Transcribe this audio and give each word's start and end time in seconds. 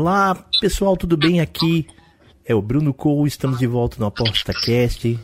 Olá, 0.00 0.32
pessoal, 0.60 0.96
tudo 0.96 1.16
bem? 1.16 1.40
Aqui 1.40 1.84
é 2.44 2.54
o 2.54 2.62
Bruno 2.62 2.94
Cole, 2.94 3.26
estamos 3.26 3.58
de 3.58 3.66
volta 3.66 3.96
no 3.98 4.06
ApostaCast. 4.06 5.18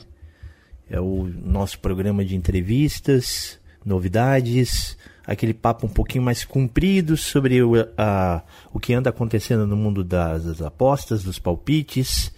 É 0.90 0.98
o 0.98 1.30
nosso 1.44 1.78
programa 1.78 2.24
de 2.24 2.34
entrevistas, 2.34 3.60
novidades, 3.86 4.98
aquele 5.24 5.54
papo 5.54 5.86
um 5.86 5.88
pouquinho 5.88 6.24
mais 6.24 6.44
comprido 6.44 7.16
sobre 7.16 7.62
o, 7.62 7.74
a, 7.96 8.42
o 8.72 8.80
que 8.80 8.92
anda 8.92 9.10
acontecendo 9.10 9.64
no 9.64 9.76
mundo 9.76 10.02
das, 10.02 10.42
das, 10.42 10.60
apostas, 10.60 11.22
dos 11.22 11.38
palpites, 11.38 12.34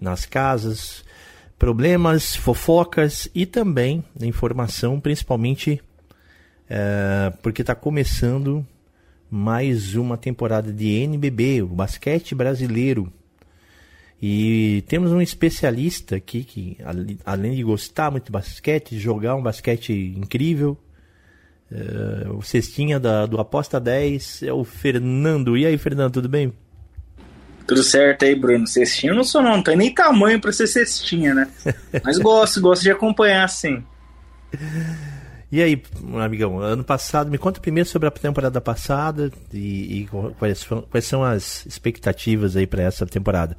nas 0.00 0.24
casas, 0.24 1.04
problemas, 1.58 2.34
fofocas 2.34 3.28
e 3.34 3.44
também 3.44 4.02
informação, 4.22 4.98
principalmente 4.98 5.82
é, 6.70 7.34
porque 7.42 7.60
está 7.60 7.74
começando 7.74 8.66
mais 9.36 9.94
uma 9.94 10.16
temporada 10.16 10.72
de 10.72 10.88
NBB, 10.88 11.62
o 11.62 11.68
basquete 11.68 12.34
brasileiro. 12.34 13.12
E 14.20 14.82
temos 14.88 15.12
um 15.12 15.20
especialista 15.20 16.16
aqui 16.16 16.42
que, 16.42 16.78
além 17.24 17.54
de 17.54 17.62
gostar 17.62 18.10
muito 18.10 18.26
de 18.26 18.32
basquete, 18.32 18.98
jogar 18.98 19.34
um 19.36 19.42
basquete 19.42 20.14
incrível, 20.16 20.78
Uh, 21.70 22.36
o 22.36 22.42
cestinha 22.42 23.00
da, 23.00 23.26
do 23.26 23.40
Aposta 23.40 23.80
10 23.80 24.44
é 24.44 24.52
o 24.52 24.62
Fernando. 24.62 25.56
E 25.56 25.66
aí, 25.66 25.76
Fernando, 25.76 26.12
tudo 26.12 26.28
bem? 26.28 26.52
Tudo 27.66 27.82
certo 27.82 28.24
aí, 28.24 28.36
Bruno. 28.36 28.66
Cestinha 28.66 29.10
eu 29.10 29.16
não 29.16 29.24
sou, 29.24 29.42
não. 29.42 29.56
Não 29.56 29.62
tem 29.62 29.76
nem 29.76 29.92
tamanho 29.92 30.40
para 30.40 30.52
ser 30.52 30.68
cestinha, 30.68 31.34
né? 31.34 31.48
Mas 32.04 32.18
gosto, 32.18 32.60
gosto 32.60 32.82
de 32.82 32.92
acompanhar, 32.92 33.48
sim. 33.48 33.82
E 35.50 35.62
aí, 35.62 35.80
amigão, 36.24 36.58
ano 36.58 36.82
passado, 36.82 37.30
me 37.30 37.38
conta 37.38 37.60
primeiro 37.60 37.88
sobre 37.88 38.08
a 38.08 38.10
temporada 38.10 38.60
passada 38.60 39.30
e, 39.54 40.02
e 40.02 40.08
quais, 40.38 40.66
quais, 40.90 41.04
são 41.04 41.22
as 41.22 41.64
expectativas 41.64 42.56
aí 42.56 42.66
para 42.66 42.82
essa 42.82 43.06
temporada. 43.06 43.56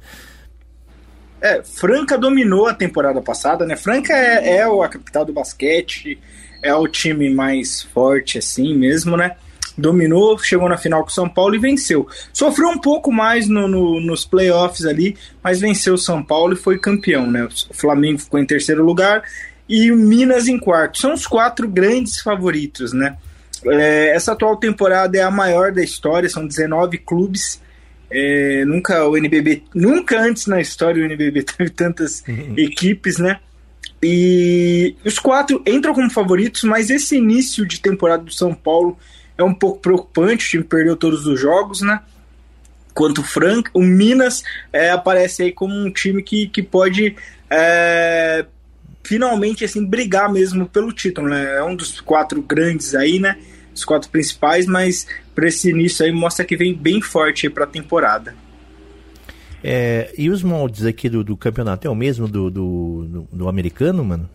É, 1.40 1.62
Franca 1.62 2.18
dominou 2.18 2.66
a 2.66 2.74
temporada 2.74 3.22
passada, 3.22 3.64
né? 3.64 3.74
Franca 3.74 4.12
é, 4.12 4.56
é 4.56 4.62
a 4.64 4.88
capital 4.88 5.24
do 5.24 5.32
basquete, 5.32 6.18
é 6.62 6.74
o 6.74 6.86
time 6.86 7.30
mais 7.30 7.82
forte 7.82 8.36
assim 8.36 8.76
mesmo, 8.76 9.16
né? 9.16 9.36
Dominou, 9.76 10.36
chegou 10.38 10.68
na 10.68 10.76
final 10.76 11.02
com 11.02 11.08
o 11.08 11.12
São 11.12 11.28
Paulo 11.28 11.54
e 11.54 11.58
venceu. 11.58 12.06
Sofreu 12.32 12.68
um 12.68 12.78
pouco 12.78 13.12
mais 13.12 13.48
no, 13.48 13.66
no, 13.68 14.00
nos 14.00 14.26
playoffs 14.26 14.84
ali, 14.84 15.16
mas 15.42 15.60
venceu 15.60 15.94
o 15.94 15.98
São 15.98 16.22
Paulo 16.22 16.52
e 16.52 16.56
foi 16.56 16.78
campeão, 16.78 17.30
né? 17.30 17.48
O 17.70 17.74
Flamengo 17.74 18.18
ficou 18.18 18.40
em 18.40 18.46
terceiro 18.46 18.84
lugar 18.84 19.22
e 19.68 19.92
o 19.92 19.96
Minas 19.96 20.48
em 20.48 20.58
quarto. 20.58 20.98
São 20.98 21.12
os 21.12 21.26
quatro 21.26 21.68
grandes 21.68 22.20
favoritos, 22.20 22.92
né? 22.92 23.16
É, 23.66 24.14
essa 24.14 24.32
atual 24.32 24.56
temporada 24.56 25.18
é 25.18 25.22
a 25.22 25.30
maior 25.30 25.72
da 25.72 25.82
história, 25.82 26.28
são 26.28 26.46
19 26.46 26.98
clubes. 26.98 27.60
É, 28.10 28.64
nunca 28.64 29.06
o 29.06 29.16
NBB, 29.16 29.64
nunca 29.74 30.18
antes 30.18 30.46
na 30.46 30.60
história 30.60 31.02
o 31.02 31.04
NBB 31.04 31.42
teve 31.56 31.70
tantas 31.70 32.24
uhum. 32.26 32.54
equipes, 32.56 33.18
né? 33.18 33.40
E 34.02 34.94
os 35.04 35.18
quatro 35.18 35.62
entram 35.66 35.92
como 35.92 36.08
favoritos, 36.08 36.62
mas 36.62 36.88
esse 36.88 37.16
início 37.16 37.66
de 37.66 37.80
temporada 37.80 38.22
do 38.22 38.32
São 38.32 38.54
Paulo 38.54 38.96
é 39.36 39.42
um 39.42 39.52
pouco 39.52 39.80
preocupante. 39.80 40.46
O 40.46 40.48
time 40.48 40.64
perdeu 40.64 40.96
todos 40.96 41.26
os 41.26 41.38
jogos, 41.38 41.80
né? 41.82 42.00
Quanto 42.94 43.20
o 43.20 43.24
Frank, 43.24 43.70
o 43.74 43.82
Minas 43.82 44.42
é, 44.72 44.90
aparece 44.90 45.42
aí 45.42 45.52
como 45.52 45.74
um 45.74 45.90
time 45.90 46.22
que, 46.22 46.48
que 46.48 46.62
pode 46.62 47.14
é, 47.50 48.44
finalmente 49.02 49.64
assim 49.64 49.84
brigar 49.84 50.32
mesmo 50.32 50.66
pelo 50.66 50.92
título, 50.92 51.28
né? 51.28 51.56
É 51.56 51.62
um 51.62 51.74
dos 51.74 52.00
quatro 52.00 52.42
grandes 52.42 52.94
aí, 52.94 53.18
né? 53.18 53.38
Os 53.74 53.84
quatro 53.84 54.10
principais, 54.10 54.66
mas 54.66 55.06
para 55.34 55.48
esse 55.48 55.70
início 55.70 56.04
aí 56.04 56.12
mostra 56.12 56.44
que 56.44 56.56
vem 56.56 56.74
bem 56.74 57.00
forte 57.00 57.48
para 57.48 57.64
a 57.64 57.66
temporada. 57.66 58.34
É, 59.62 60.12
e 60.16 60.30
os 60.30 60.42
moldes 60.42 60.84
aqui 60.84 61.08
do, 61.08 61.24
do, 61.24 61.36
campeonato 61.36 61.86
é 61.86 61.90
o 61.90 61.94
mesmo 61.94 62.28
do, 62.28 62.48
do, 62.50 63.04
do, 63.04 63.28
do 63.32 63.48
americano, 63.48 64.04
mano? 64.04 64.28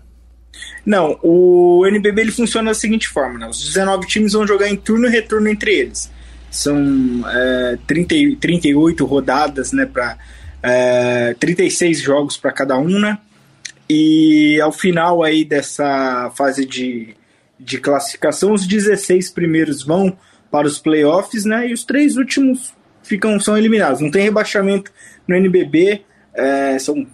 Não, 0.85 1.17
o 1.23 1.85
NBB 1.85 2.21
ele 2.21 2.31
funciona 2.31 2.71
da 2.71 2.75
seguinte 2.75 3.07
forma: 3.07 3.39
né? 3.39 3.47
os 3.47 3.63
19 3.63 4.05
times 4.07 4.33
vão 4.33 4.45
jogar 4.45 4.69
em 4.69 4.75
turno 4.75 5.07
e 5.07 5.09
retorno 5.09 5.47
entre 5.47 5.73
eles. 5.73 6.11
São 6.51 7.23
é, 7.27 7.77
30, 7.87 8.15
38 8.39 9.05
rodadas, 9.05 9.71
né? 9.71 9.85
Para 9.85 10.17
é, 10.61 11.35
36 11.39 12.01
jogos 12.01 12.37
para 12.37 12.51
cada 12.51 12.77
um, 12.77 12.99
né? 12.99 13.17
E 13.89 14.59
ao 14.61 14.71
final 14.71 15.23
aí 15.23 15.43
dessa 15.43 16.31
fase 16.35 16.65
de, 16.65 17.15
de 17.59 17.77
classificação, 17.77 18.53
os 18.53 18.65
16 18.65 19.29
primeiros 19.31 19.83
vão 19.83 20.17
para 20.49 20.67
os 20.67 20.79
playoffs, 20.79 21.45
né? 21.45 21.67
E 21.67 21.73
os 21.73 21.83
três 21.83 22.15
últimos 22.15 22.73
ficam 23.03 23.39
são 23.39 23.57
eliminados. 23.57 23.99
Não 23.99 24.11
tem 24.11 24.23
rebaixamento 24.23 24.91
no 25.27 25.35
NBB. 25.35 26.01
É, 26.33 26.79
são 26.79 27.05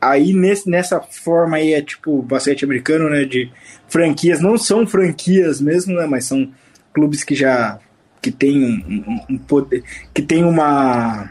aí 0.00 0.32
nesse, 0.32 0.68
nessa 0.68 1.00
forma 1.00 1.56
aí 1.56 1.72
é 1.72 1.82
tipo 1.82 2.22
basquete 2.22 2.64
americano, 2.64 3.10
né? 3.10 3.24
De 3.24 3.50
franquias 3.88 4.40
não 4.40 4.56
são 4.56 4.86
franquias 4.86 5.60
mesmo, 5.60 5.94
né? 5.94 6.06
Mas 6.06 6.24
são 6.24 6.50
clubes 6.92 7.24
que 7.24 7.34
já 7.34 7.78
que 8.22 8.30
tem 8.30 8.62
um, 8.62 9.04
um, 9.08 9.34
um 9.34 9.38
poder, 9.38 9.84
que 10.12 10.20
tem 10.20 10.44
uma 10.44 11.30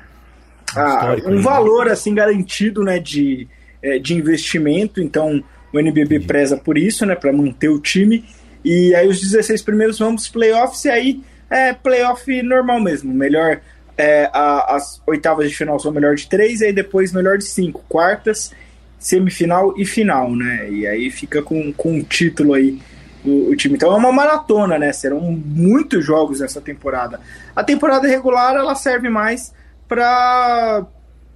ah, 0.75 1.16
um 1.25 1.35
né? 1.35 1.41
valor 1.41 1.90
assim 1.90 2.14
garantido, 2.14 2.84
né? 2.84 3.00
De 3.00 3.47
é, 3.85 4.00
de 4.00 4.16
investimento. 4.16 5.00
Então 5.00 5.44
o 5.72 5.79
NBB 5.79 6.22
preza 6.22 6.57
por 6.57 6.78
isso, 6.78 7.06
né? 7.06 7.13
Para 7.13 7.31
manter 7.31 7.69
o 7.69 7.79
time. 7.79 8.25
E 8.63 8.96
aí 8.96 9.07
os 9.07 9.22
16 9.22 9.62
primeiros 9.62 10.00
vão 10.00 10.16
para 10.16 10.22
os 10.22 10.28
playoffs 10.28 10.84
e 10.85 10.90
aí 10.90 11.22
é 11.50 11.72
playoff 11.72 12.41
normal 12.41 12.81
mesmo. 12.81 13.13
Melhor 13.13 13.62
é, 13.96 14.29
a, 14.34 14.75
as 14.75 15.01
oitavas 15.06 15.50
de 15.50 15.56
final 15.56 15.79
são 15.79 15.91
melhor 15.91 16.16
de 16.16 16.28
três, 16.28 16.62
e 16.62 16.66
aí 16.66 16.73
depois 16.73 17.13
melhor 17.13 17.38
de 17.38 17.46
cinco, 17.46 17.84
quartas, 17.88 18.51
semifinal 18.97 19.73
e 19.78 19.85
final, 19.85 20.35
né? 20.35 20.67
E 20.69 20.88
aí 20.88 21.12
fica 21.12 21.44
com, 21.44 21.72
com 21.72 21.94
um 21.94 22.03
título 22.03 22.56
aí 22.56 22.79
o, 23.23 23.52
o, 23.52 23.56
time. 23.56 23.75
Então 23.75 23.94
é 23.94 23.96
uma 23.96 24.12
maratona, 24.12 24.79
né? 24.79 24.91
Serão 24.91 25.22
muitos 25.22 26.03
jogos 26.03 26.40
nessa 26.40 26.59
temporada. 26.59 27.19
A 27.56 27.63
temporada 27.63 28.07
regular 28.07 28.56
ela 28.56 28.73
serve 28.73 29.09
mais 29.09 29.53
para 29.88 30.88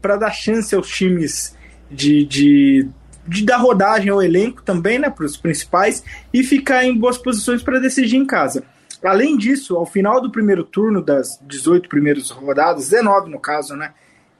dar 0.02 0.32
chance 0.32 0.74
aos 0.74 0.90
times 0.90 1.56
de, 1.90 2.26
de, 2.26 2.88
de 3.28 3.46
dar 3.46 3.58
rodagem 3.58 4.10
ao 4.10 4.22
elenco 4.22 4.62
também, 4.62 5.00
né? 5.00 5.10
Para 5.10 5.26
os 5.26 5.38
principais 5.38 6.04
e 6.34 6.44
ficar 6.44 6.86
em 6.86 6.98
boas 6.98 7.18
posições 7.18 7.62
para 7.62 7.80
decidir 7.80 8.18
em 8.18 8.26
casa. 8.26 8.64
Além 9.04 9.38
disso, 9.38 9.76
ao 9.76 9.86
final 9.86 10.22
do 10.22 10.32
primeiro 10.32 10.64
turno, 10.64 11.02
das 11.02 11.40
18 11.42 11.88
primeiras 11.88 12.30
rodadas, 12.30 12.90
19 12.90 13.30
no 13.30 13.40
caso, 13.40 13.76
né? 13.76 13.94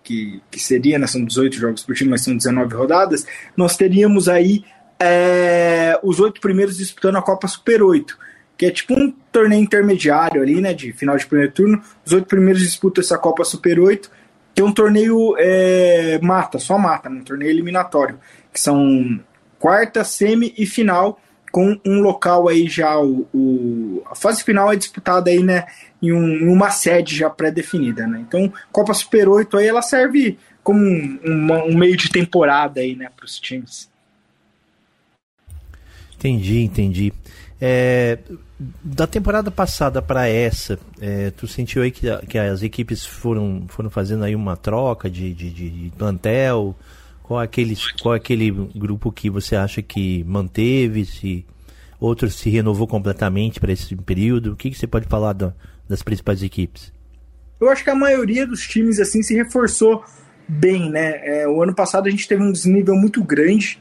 Que, 0.04 0.42
que 0.50 0.60
seria, 0.60 0.98
né, 0.98 1.06
são 1.06 1.24
18 1.24 1.56
jogos 1.56 1.84
por 1.84 1.94
time, 1.94 2.10
mas 2.10 2.24
são 2.24 2.36
19 2.36 2.74
rodadas, 2.74 3.28
nós 3.56 3.78
teríamos 3.78 4.28
aí 4.28 4.64
é, 5.00 6.00
os 6.04 6.20
oito 6.20 6.42
primeiros 6.42 6.78
disputando 6.78 7.18
a 7.18 7.22
Copa 7.22 7.48
Super 7.48 7.84
8, 7.84 8.18
que 8.58 8.66
é 8.66 8.72
tipo 8.72 8.94
um 8.94 9.14
torneio 9.32 9.62
intermediário 9.62 10.42
ali, 10.42 10.60
né? 10.60 10.74
De 10.74 10.92
final 10.92 11.16
de 11.16 11.26
primeiro 11.26 11.54
turno. 11.54 11.82
Os 12.06 12.12
oito 12.12 12.28
primeiros 12.28 12.62
disputam 12.62 13.02
essa 13.02 13.18
Copa 13.18 13.46
Super 13.46 13.80
8, 13.80 14.12
é 14.62 14.64
um 14.64 14.72
torneio 14.72 15.36
é, 15.38 16.20
mata, 16.22 16.60
só 16.60 16.78
mata, 16.78 17.10
né, 17.10 17.20
um 17.20 17.24
torneio 17.24 17.50
eliminatório, 17.50 18.20
que 18.52 18.60
são 18.60 19.20
quarta, 19.60 20.04
semi 20.04 20.54
e 20.58 20.66
final 20.66 21.20
com 21.52 21.80
um 21.86 22.00
local 22.00 22.48
aí 22.48 22.68
já 22.68 22.98
o, 23.00 23.28
o, 23.34 24.04
a 24.06 24.16
fase 24.16 24.44
final 24.44 24.72
é 24.72 24.76
disputada 24.76 25.30
aí 25.32 25.42
né 25.42 25.66
em, 26.02 26.12
um, 26.12 26.28
em 26.28 26.48
uma 26.48 26.70
sede 26.70 27.16
já 27.16 27.30
pré-definida 27.30 28.06
né? 28.06 28.24
Então 28.28 28.52
Copa 28.72 28.94
Super 28.94 29.28
8 29.28 29.58
aí 29.58 29.68
ela 29.68 29.82
serve 29.82 30.38
como 30.64 30.80
um, 30.80 31.20
uma, 31.24 31.64
um 31.64 31.76
meio 31.76 31.98
de 31.98 32.10
temporada 32.10 32.82
aí 32.82 32.96
né 32.96 33.10
para 33.16 33.26
os 33.26 33.40
times. 33.40 33.90
Entendi 36.16 36.60
entendi. 36.62 37.14
É, 37.60 38.20
da 38.60 39.08
temporada 39.08 39.50
passada 39.50 40.02
para 40.02 40.28
essa 40.28 40.78
é, 41.00 41.32
tu 41.32 41.48
sentiu 41.48 41.82
aí 41.82 41.92
que, 41.92 42.08
que 42.28 42.38
as 42.38 42.62
equipes 42.62 43.06
foram 43.06 43.64
foram 43.70 43.90
fazendo 43.90 44.26
aí 44.26 44.36
uma 44.36 44.58
troca 44.58 45.10
de, 45.10 45.34
de, 45.34 45.50
de 45.50 45.92
plantel 45.98 46.76
qual 47.24 47.40
aquele, 47.40 47.78
qual 48.02 48.16
aquele 48.16 48.50
grupo 48.50 49.12
que 49.12 49.30
você 49.30 49.56
acha 49.56 49.84
que 49.84 50.24
manteve, 50.24 51.06
se 51.06 51.46
outro 52.00 52.28
se 52.28 52.50
renovou 52.50 52.88
completamente 52.88 53.60
para 53.60 53.72
esse 53.72 53.96
período? 53.96 54.54
O 54.54 54.56
que, 54.56 54.72
que 54.72 54.78
você 54.78 54.88
pode 54.88 55.06
falar 55.08 55.34
das 55.88 56.02
principais 56.02 56.42
equipes? 56.42 56.92
eu 57.60 57.70
acho 57.70 57.84
que 57.84 57.90
a 57.90 57.96
maioria 57.96 58.48
dos 58.48 58.62
times 58.62 59.00
assim 59.00 59.22
se 59.22 59.36
reforçou 59.36 60.04
bem, 60.48 60.90
né? 60.90 61.20
É, 61.24 61.48
o 61.48 61.62
ano 61.62 61.76
passado 61.76 62.08
a 62.08 62.10
gente 62.10 62.28
teve 62.28 62.42
um 62.42 62.52
desnível 62.52 62.96
muito 62.96 63.24
grande 63.24 63.80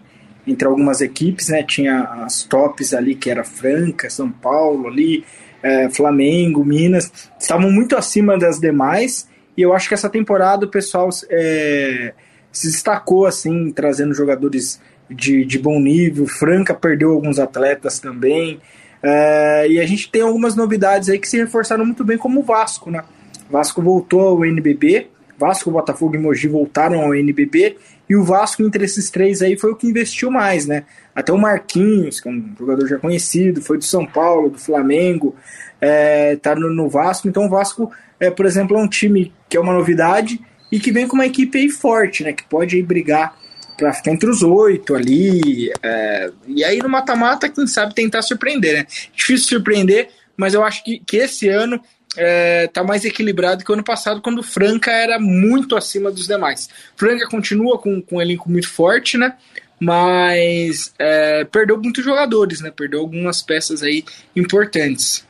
entre 0.48 0.66
algumas 0.66 1.00
equipes, 1.00 1.48
né? 1.48 1.62
Tinha 1.62 2.02
as 2.24 2.42
tops 2.42 2.94
ali 2.94 3.14
que 3.14 3.30
era 3.30 3.44
Franca, 3.44 4.08
São 4.08 4.30
Paulo 4.30 4.88
ali, 4.88 5.24
é, 5.62 5.88
Flamengo, 5.90 6.64
Minas, 6.64 7.12
estavam 7.38 7.70
muito 7.70 7.96
acima 7.96 8.38
das 8.38 8.58
demais. 8.58 9.28
E 9.56 9.62
eu 9.62 9.72
acho 9.72 9.88
que 9.88 9.94
essa 9.94 10.08
temporada 10.08 10.66
o 10.66 10.70
pessoal 10.70 11.08
é, 11.30 12.12
se 12.52 12.68
destacou 12.68 13.26
assim, 13.26 13.70
trazendo 13.70 14.14
jogadores 14.14 14.80
de, 15.10 15.44
de 15.44 15.58
bom 15.58 15.80
nível. 15.80 16.26
Franca 16.26 16.74
perdeu 16.74 17.12
alguns 17.12 17.38
atletas 17.38 17.98
também. 17.98 18.60
É, 19.02 19.66
e 19.68 19.80
a 19.80 19.86
gente 19.86 20.10
tem 20.10 20.22
algumas 20.22 20.56
novidades 20.56 21.08
aí 21.08 21.18
que 21.18 21.28
se 21.28 21.36
reforçaram 21.38 21.84
muito 21.84 22.04
bem, 22.04 22.18
como 22.18 22.40
o 22.40 22.42
Vasco, 22.42 22.90
né? 22.90 23.04
Vasco 23.50 23.80
voltou 23.80 24.20
ao 24.20 24.44
NBB, 24.44 25.08
Vasco, 25.38 25.70
Botafogo 25.70 26.16
e 26.16 26.18
Mogi 26.18 26.48
voltaram 26.48 27.00
ao 27.00 27.14
NBB 27.14 27.76
e 28.08 28.16
o 28.16 28.24
Vasco 28.24 28.62
entre 28.62 28.84
esses 28.84 29.08
três 29.10 29.40
aí 29.40 29.56
foi 29.56 29.70
o 29.70 29.76
que 29.76 29.86
investiu 29.86 30.30
mais, 30.30 30.66
né? 30.66 30.84
Até 31.14 31.32
o 31.32 31.38
Marquinhos, 31.38 32.20
que 32.20 32.28
é 32.28 32.32
um 32.32 32.54
jogador 32.58 32.86
já 32.86 32.98
conhecido, 32.98 33.62
foi 33.62 33.78
do 33.78 33.84
São 33.84 34.04
Paulo, 34.04 34.50
do 34.50 34.58
Flamengo, 34.58 35.36
é, 35.80 36.36
tá 36.36 36.54
no, 36.54 36.70
no 36.70 36.88
Vasco. 36.88 37.28
Então 37.28 37.46
o 37.46 37.48
Vasco, 37.48 37.90
é, 38.18 38.30
por 38.30 38.46
exemplo, 38.46 38.76
é 38.76 38.80
um 38.80 38.88
time 38.88 39.32
que 39.48 39.56
é 39.56 39.60
uma 39.60 39.72
novidade 39.72 40.40
e 40.72 40.80
que 40.80 40.90
vem 40.90 41.06
com 41.06 41.14
uma 41.14 41.26
equipe 41.26 41.58
aí 41.58 41.68
forte, 41.68 42.24
né? 42.24 42.32
Que 42.32 42.44
pode 42.44 42.76
aí 42.76 42.82
brigar 42.82 43.36
para 43.76 43.92
ficar 43.92 44.10
entre 44.10 44.28
os 44.28 44.42
oito 44.42 44.94
ali. 44.94 45.70
É, 45.82 46.30
e 46.46 46.64
aí 46.64 46.78
no 46.78 46.88
mata-mata, 46.88 47.48
quem 47.48 47.66
sabe 47.66 47.94
tentar 47.94 48.22
surpreender, 48.22 48.74
né? 48.74 48.86
Difícil 49.14 49.46
surpreender, 49.48 50.08
mas 50.36 50.54
eu 50.54 50.64
acho 50.64 50.82
que, 50.82 50.98
que 50.98 51.18
esse 51.18 51.48
ano 51.48 51.80
é, 52.16 52.66
tá 52.68 52.82
mais 52.82 53.04
equilibrado 53.04 53.64
que 53.64 53.70
o 53.70 53.74
ano 53.74 53.84
passado, 53.84 54.20
quando 54.20 54.38
o 54.38 54.42
Franca 54.42 54.90
era 54.90 55.18
muito 55.18 55.76
acima 55.76 56.10
dos 56.10 56.26
demais. 56.26 56.68
Franca 56.96 57.28
continua 57.28 57.78
com, 57.78 58.00
com 58.00 58.16
um 58.16 58.20
elenco 58.20 58.50
muito 58.50 58.68
forte, 58.68 59.18
né? 59.18 59.36
Mas 59.80 60.92
é, 60.98 61.44
perdeu 61.44 61.80
muitos 61.80 62.04
jogadores, 62.04 62.60
né? 62.60 62.70
Perdeu 62.70 63.00
algumas 63.00 63.42
peças 63.42 63.82
aí 63.82 64.04
importantes. 64.34 65.24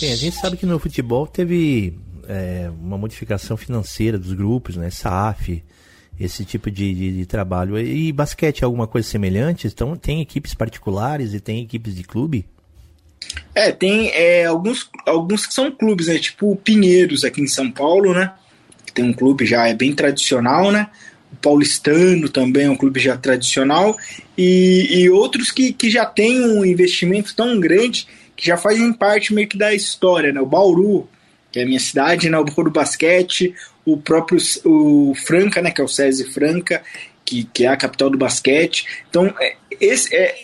Bem, 0.00 0.12
a 0.12 0.16
gente 0.16 0.36
sabe 0.36 0.56
que 0.56 0.66
no 0.66 0.78
futebol 0.78 1.26
teve 1.26 1.98
é, 2.28 2.70
uma 2.80 2.96
modificação 2.96 3.56
financeira 3.56 4.18
dos 4.18 4.32
grupos, 4.32 4.76
né? 4.76 4.90
SAF, 4.90 5.64
esse 6.18 6.44
tipo 6.44 6.70
de, 6.70 6.94
de, 6.94 7.16
de, 7.16 7.26
trabalho. 7.26 7.78
E 7.78 8.12
basquete 8.12 8.62
é 8.62 8.64
alguma 8.64 8.86
coisa 8.86 9.08
semelhante? 9.08 9.66
Então 9.66 9.96
tem 9.96 10.20
equipes 10.20 10.54
particulares 10.54 11.34
e 11.34 11.40
tem 11.40 11.62
equipes 11.62 11.94
de 11.94 12.04
clube? 12.04 12.46
É, 13.54 13.72
tem 13.72 14.10
é, 14.10 14.46
alguns, 14.46 14.88
alguns 15.06 15.46
que 15.46 15.54
são 15.54 15.70
clubes, 15.70 16.06
né? 16.06 16.18
Tipo 16.18 16.52
o 16.52 16.56
Pinheiros 16.56 17.24
aqui 17.24 17.40
em 17.40 17.46
São 17.46 17.70
Paulo, 17.70 18.14
né? 18.14 18.32
Que 18.86 18.92
tem 18.92 19.04
um 19.04 19.12
clube 19.12 19.44
já 19.44 19.68
é 19.68 19.74
bem 19.74 19.92
tradicional, 19.92 20.70
né? 20.70 20.88
O 21.32 21.36
Paulistano 21.36 22.28
também 22.28 22.66
é 22.66 22.70
um 22.70 22.76
clube 22.76 23.00
já 23.00 23.16
tradicional. 23.16 23.96
E, 24.36 24.88
e 24.90 25.10
outros 25.10 25.50
que, 25.50 25.72
que 25.72 25.90
já 25.90 26.06
tem 26.06 26.40
um 26.40 26.64
investimento 26.64 27.34
tão 27.34 27.58
grande 27.60 28.06
que 28.36 28.46
já 28.46 28.56
fazem 28.56 28.92
parte 28.92 29.34
meio 29.34 29.48
que 29.48 29.58
da 29.58 29.74
história, 29.74 30.32
né? 30.32 30.40
O 30.40 30.46
Bauru, 30.46 31.08
que 31.52 31.60
é 31.60 31.64
a 31.64 31.66
minha 31.66 31.80
cidade, 31.80 32.30
né? 32.30 32.38
O 32.38 32.44
Bauru 32.44 32.70
Basquete, 32.70 33.54
o 33.84 33.96
próprio 33.96 34.38
o 34.64 35.14
Franca, 35.14 35.60
né, 35.60 35.70
que 35.70 35.80
é 35.80 35.84
o 35.84 35.88
SESI 35.88 36.32
Franca, 36.32 36.82
que, 37.24 37.44
que 37.44 37.64
é 37.64 37.68
a 37.68 37.76
capital 37.76 38.10
do 38.10 38.18
basquete. 38.18 38.86
Então, 39.08 39.34
é, 39.40 39.56
esse 39.80 40.14
é, 40.14 40.34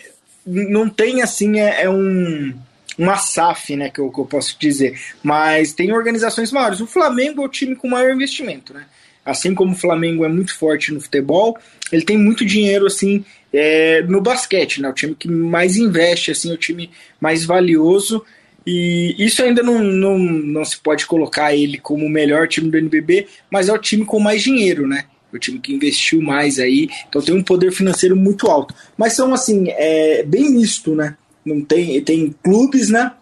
não 0.45 0.89
tem 0.89 1.21
assim, 1.21 1.59
é, 1.59 1.83
é 1.83 1.89
um 1.89 2.53
uma 2.97 3.17
SAF, 3.17 3.75
né, 3.75 3.89
que 3.89 3.99
eu, 3.99 4.09
que 4.09 4.19
eu, 4.19 4.25
posso 4.25 4.57
dizer, 4.59 4.99
mas 5.21 5.73
tem 5.73 5.91
organizações 5.91 6.51
maiores. 6.51 6.79
O 6.79 6.87
Flamengo 6.87 7.43
é 7.43 7.45
o 7.45 7.49
time 7.49 7.75
com 7.75 7.87
maior 7.87 8.11
investimento, 8.11 8.73
né? 8.73 8.85
Assim 9.23 9.53
como 9.53 9.73
o 9.73 9.77
Flamengo 9.77 10.23
é 10.23 10.29
muito 10.29 10.57
forte 10.57 10.93
no 10.93 11.01
futebol, 11.01 11.57
ele 11.91 12.03
tem 12.03 12.17
muito 12.17 12.45
dinheiro 12.45 12.87
assim 12.87 13.23
é, 13.53 14.01
no 14.03 14.21
basquete, 14.21 14.81
né? 14.81 14.89
O 14.89 14.93
time 14.93 15.13
que 15.13 15.27
mais 15.27 15.75
investe, 15.77 16.31
assim, 16.31 16.51
o 16.51 16.57
time 16.57 16.89
mais 17.19 17.45
valioso. 17.45 18.23
E 18.65 19.15
isso 19.17 19.41
ainda 19.43 19.63
não, 19.63 19.79
não, 19.81 20.17
não 20.17 20.65
se 20.65 20.77
pode 20.77 21.05
colocar 21.05 21.55
ele 21.55 21.77
como 21.77 22.05
o 22.05 22.09
melhor 22.09 22.47
time 22.47 22.69
do 22.69 22.77
NBB, 22.77 23.27
mas 23.49 23.69
é 23.69 23.73
o 23.73 23.77
time 23.77 24.05
com 24.05 24.19
mais 24.19 24.41
dinheiro, 24.41 24.87
né? 24.87 25.05
O 25.31 25.37
time 25.37 25.59
que 25.59 25.73
investiu 25.73 26.21
mais 26.21 26.57
aí, 26.57 26.89
então 27.07 27.21
tem 27.21 27.35
um 27.35 27.43
poder 27.43 27.71
financeiro 27.71 28.15
muito 28.15 28.47
alto. 28.47 28.73
Mas 28.97 29.13
são 29.13 29.33
assim, 29.33 29.65
é 29.69 30.23
bem 30.23 30.49
misto, 30.51 30.95
né? 30.95 31.15
Não 31.47 31.61
tem, 31.61 32.01
tem 32.03 32.35
clubes, 32.43 32.89
né? 32.89 33.13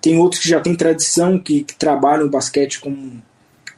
Tem 0.00 0.18
outros 0.18 0.42
que 0.42 0.48
já 0.48 0.60
têm 0.60 0.74
tradição, 0.74 1.38
que, 1.38 1.64
que 1.64 1.74
trabalham 1.74 2.26
o 2.26 2.30
basquete 2.30 2.80
como 2.80 3.22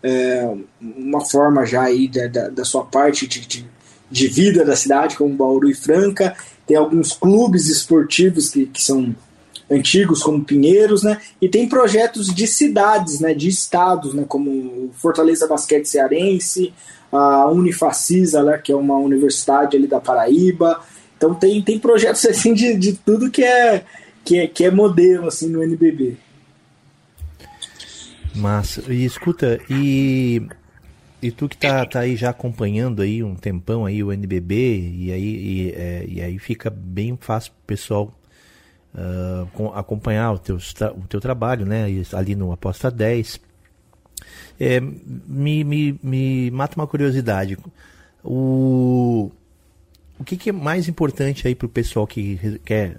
é, 0.02 0.52
uma 0.80 1.24
forma 1.24 1.64
já 1.64 1.82
aí 1.82 2.08
da, 2.08 2.26
da, 2.26 2.48
da 2.48 2.64
sua 2.64 2.84
parte 2.84 3.26
de, 3.26 3.46
de, 3.46 3.66
de, 4.10 4.28
vida 4.28 4.64
da 4.64 4.74
cidade, 4.74 5.16
como 5.16 5.34
Bauru 5.34 5.70
e 5.70 5.74
Franca. 5.74 6.36
Tem 6.66 6.76
alguns 6.76 7.12
clubes 7.12 7.68
esportivos 7.68 8.50
que, 8.50 8.66
que 8.66 8.82
são 8.82 9.14
antigos 9.70 10.22
como 10.22 10.44
Pinheiros, 10.44 11.02
né? 11.02 11.20
E 11.40 11.48
tem 11.48 11.68
projetos 11.68 12.34
de 12.34 12.46
cidades, 12.46 13.20
né? 13.20 13.34
De 13.34 13.48
estados, 13.48 14.14
né? 14.14 14.24
Como 14.26 14.90
Fortaleza 14.94 15.46
Basquete 15.46 15.86
Cearense, 15.86 16.72
a 17.10 17.48
Unifacisa, 17.48 18.42
né? 18.42 18.58
Que 18.58 18.72
é 18.72 18.76
uma 18.76 18.98
universidade 18.98 19.76
ali 19.76 19.86
da 19.86 20.00
Paraíba. 20.00 20.80
Então 21.22 21.36
tem, 21.36 21.62
tem 21.62 21.78
projetos 21.78 22.26
assim 22.26 22.52
de, 22.52 22.76
de 22.76 22.94
tudo 22.94 23.30
que 23.30 23.44
é, 23.44 23.84
que 24.24 24.40
é 24.40 24.48
que 24.48 24.64
é 24.64 24.72
modelo 24.72 25.28
assim 25.28 25.48
no 25.48 25.62
NBB. 25.62 26.16
Mas 28.34 28.80
e 28.88 29.04
escuta 29.04 29.60
e 29.70 30.42
e 31.22 31.30
tu 31.30 31.48
que 31.48 31.56
tá, 31.56 31.86
tá 31.86 32.00
aí 32.00 32.16
já 32.16 32.30
acompanhando 32.30 33.02
aí 33.02 33.22
um 33.22 33.36
tempão 33.36 33.86
aí 33.86 34.02
o 34.02 34.12
NBB 34.12 34.54
e 34.96 35.12
aí 35.12 35.22
e, 35.22 35.70
é, 35.70 36.04
e 36.08 36.20
aí 36.20 36.40
fica 36.40 36.68
bem 36.68 37.16
fácil 37.20 37.52
pessoal 37.68 38.12
uh, 38.92 39.68
acompanhar 39.76 40.32
o 40.32 40.38
teu, 40.40 40.56
o 40.56 41.06
teu 41.06 41.20
trabalho, 41.20 41.64
né? 41.64 41.84
Ali 42.14 42.34
no 42.34 42.50
Aposta 42.50 42.90
10. 42.90 43.40
É, 44.58 44.80
me, 44.80 45.62
me, 45.62 46.00
me 46.02 46.50
mata 46.50 46.74
uma 46.74 46.86
curiosidade. 46.88 47.56
O, 48.24 49.30
o 50.22 50.24
que, 50.24 50.36
que 50.36 50.50
é 50.50 50.52
mais 50.52 50.88
importante 50.88 51.48
aí 51.48 51.54
para 51.54 51.66
o 51.66 51.68
pessoal 51.68 52.06
que 52.06 52.60
quer 52.64 52.96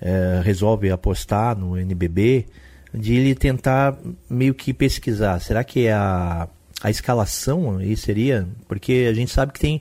é, 0.00 0.40
resolve 0.42 0.90
apostar 0.90 1.56
no 1.56 1.78
NBB, 1.78 2.46
de 2.92 3.14
ele 3.14 3.36
tentar 3.36 3.96
meio 4.28 4.52
que 4.52 4.74
pesquisar? 4.74 5.38
Será 5.38 5.62
que 5.62 5.86
é 5.86 5.92
a, 5.92 6.48
a 6.82 6.90
escalação 6.90 7.78
aí 7.78 7.96
seria? 7.96 8.48
Porque 8.66 9.06
a 9.08 9.14
gente 9.14 9.30
sabe 9.30 9.52
que 9.52 9.60
tem 9.60 9.80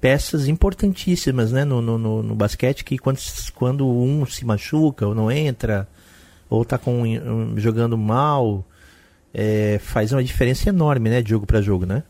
peças 0.00 0.48
importantíssimas 0.48 1.52
né, 1.52 1.62
no, 1.64 1.82
no, 1.82 1.98
no, 1.98 2.22
no, 2.22 2.34
basquete 2.34 2.84
que 2.84 2.96
quando, 2.96 3.18
quando 3.54 3.86
um 3.86 4.24
se 4.24 4.46
machuca 4.46 5.06
ou 5.06 5.14
não 5.14 5.30
entra 5.30 5.86
ou 6.48 6.62
está 6.62 6.80
jogando 7.56 7.98
mal 7.98 8.64
é, 9.34 9.78
faz 9.82 10.12
uma 10.12 10.22
diferença 10.22 10.68
enorme 10.68 11.10
né 11.10 11.20
de 11.20 11.30
jogo 11.30 11.44
para 11.46 11.60
jogo 11.60 11.84
né 11.84 12.04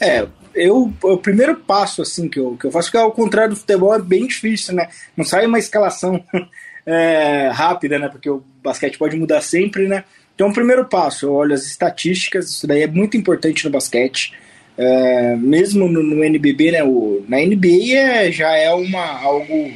é 0.00 0.26
eu 0.54 0.92
o 1.02 1.16
primeiro 1.18 1.56
passo 1.56 2.00
assim 2.00 2.28
que 2.28 2.38
eu, 2.38 2.56
que 2.56 2.66
eu 2.66 2.70
faço 2.70 2.90
que 2.90 2.96
ao 2.96 3.12
contrário 3.12 3.50
do 3.50 3.56
futebol 3.56 3.94
é 3.94 4.00
bem 4.00 4.26
difícil 4.26 4.74
né? 4.74 4.88
Não 5.16 5.24
sai 5.24 5.46
uma 5.46 5.58
escalação 5.58 6.22
é, 6.86 7.50
rápida 7.52 7.98
né? 7.98 8.08
Porque 8.08 8.30
o 8.30 8.42
basquete 8.62 8.98
pode 8.98 9.16
mudar 9.16 9.40
sempre 9.42 9.86
né? 9.86 10.04
Então 10.34 10.48
o 10.48 10.54
primeiro 10.54 10.84
passo 10.86 11.26
eu 11.26 11.34
olho 11.34 11.54
as 11.54 11.66
estatísticas 11.66 12.50
isso 12.50 12.66
daí 12.66 12.82
é 12.82 12.86
muito 12.86 13.16
importante 13.16 13.64
no 13.64 13.70
basquete. 13.70 14.32
É, 14.78 15.34
mesmo 15.36 15.88
no, 15.88 16.02
no, 16.02 16.22
NBB, 16.22 16.72
né, 16.72 16.84
o, 16.84 17.24
na 17.26 17.38
NBA 17.38 17.96
é, 17.96 18.30
já 18.30 18.54
é 18.54 18.70
uma, 18.74 19.22
algo 19.22 19.72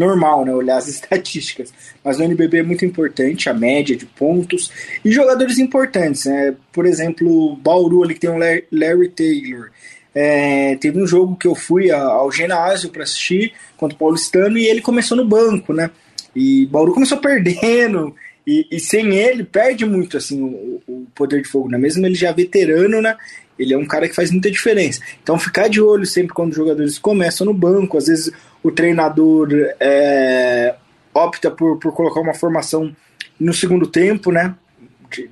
normal, 0.00 0.44
né, 0.44 0.52
olhar 0.52 0.76
as 0.76 0.88
estatísticas, 0.88 1.72
mas 2.02 2.18
no 2.18 2.24
NBB 2.24 2.58
é 2.58 2.62
muito 2.62 2.84
importante 2.84 3.48
a 3.48 3.54
média 3.54 3.96
de 3.96 4.06
pontos 4.06 4.72
e 5.04 5.10
jogadores 5.12 5.58
importantes, 5.58 6.24
né, 6.24 6.54
por 6.72 6.86
exemplo, 6.86 7.56
Bauru 7.56 8.02
ali 8.02 8.14
que 8.14 8.20
tem 8.20 8.30
um 8.30 8.38
Larry 8.38 9.08
Taylor, 9.10 9.70
é, 10.12 10.76
teve 10.76 11.00
um 11.00 11.06
jogo 11.06 11.36
que 11.36 11.46
eu 11.46 11.54
fui 11.54 11.90
ao 11.92 12.32
ginásio 12.32 12.90
para 12.90 13.04
assistir 13.04 13.52
contra 13.76 13.94
o 13.94 13.98
Paulistano 13.98 14.58
e 14.58 14.66
ele 14.66 14.80
começou 14.80 15.16
no 15.16 15.24
banco, 15.24 15.72
né, 15.72 15.90
e 16.34 16.66
Bauru 16.66 16.92
começou 16.92 17.18
perdendo, 17.22 18.14
e, 18.46 18.66
e, 18.70 18.80
sem 18.80 19.14
ele 19.14 19.44
perde 19.44 19.84
muito 19.84 20.16
assim 20.16 20.42
o, 20.42 20.82
o, 20.88 21.06
poder 21.14 21.42
de 21.42 21.48
fogo, 21.48 21.68
né? 21.68 21.76
Mesmo 21.76 22.04
ele 22.06 22.14
já 22.14 22.32
veterano, 22.32 23.00
né? 23.02 23.16
Ele 23.58 23.74
é 23.74 23.78
um 23.78 23.84
cara 23.84 24.08
que 24.08 24.14
faz 24.14 24.30
muita 24.30 24.50
diferença. 24.50 25.00
Então 25.22 25.38
ficar 25.38 25.68
de 25.68 25.80
olho 25.80 26.06
sempre 26.06 26.34
quando 26.34 26.50
os 26.50 26.56
jogadores 26.56 26.98
começam 26.98 27.46
no 27.46 27.52
banco. 27.52 27.98
Às 27.98 28.06
vezes 28.06 28.32
o 28.62 28.70
treinador 28.70 29.48
é, 29.78 30.74
opta 31.14 31.50
por, 31.50 31.78
por 31.78 31.92
colocar 31.92 32.20
uma 32.20 32.34
formação 32.34 32.94
no 33.38 33.52
segundo 33.52 33.86
tempo, 33.86 34.30
né? 34.30 34.54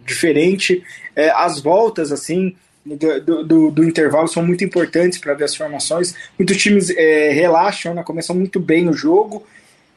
Diferente. 0.06 0.82
É, 1.14 1.30
as 1.30 1.60
voltas, 1.60 2.10
assim, 2.10 2.56
do, 2.84 3.44
do, 3.44 3.70
do, 3.70 3.84
intervalo 3.84 4.26
são 4.26 4.44
muito 4.44 4.64
importantes 4.64 5.18
para 5.18 5.34
ver 5.34 5.44
as 5.44 5.54
formações. 5.54 6.14
Muitos 6.38 6.56
times 6.56 6.90
é, 6.90 7.30
relaxam, 7.30 7.94
né? 7.94 8.02
começam 8.02 8.34
muito 8.34 8.58
bem 8.58 8.88
o 8.88 8.92
jogo. 8.92 9.46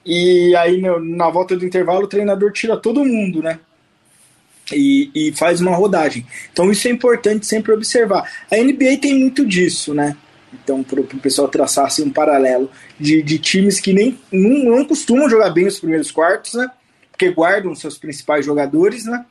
E 0.05 0.55
aí, 0.55 0.81
na 0.81 1.29
volta 1.29 1.55
do 1.55 1.65
intervalo, 1.65 2.03
o 2.05 2.07
treinador 2.07 2.51
tira 2.51 2.75
todo 2.75 3.05
mundo, 3.05 3.41
né? 3.41 3.59
e, 4.73 5.11
e 5.13 5.31
faz 5.33 5.61
uma 5.61 5.75
rodagem. 5.75 6.25
Então 6.51 6.71
isso 6.71 6.87
é 6.87 6.91
importante 6.91 7.45
sempre 7.45 7.71
observar. 7.71 8.29
A 8.51 8.57
NBA 8.57 8.97
tem 9.01 9.17
muito 9.17 9.45
disso, 9.45 9.93
né? 9.93 10.15
Então, 10.53 10.83
para 10.83 10.99
o 10.99 11.05
pessoal 11.05 11.47
traçar 11.47 11.85
assim, 11.85 12.03
um 12.03 12.09
paralelo 12.09 12.69
de, 12.99 13.21
de 13.21 13.39
times 13.39 13.79
que 13.79 13.93
nem 13.93 14.19
não, 14.31 14.77
não, 14.77 14.85
costumam 14.85 15.29
jogar 15.29 15.49
bem 15.51 15.67
os 15.67 15.79
primeiros 15.79 16.11
quartos, 16.11 16.53
né? 16.53 16.69
Porque 17.11 17.31
guardam 17.31 17.73
seus 17.75 17.97
principais 17.97 18.45
jogadores, 18.45 19.05
né? 19.05 19.25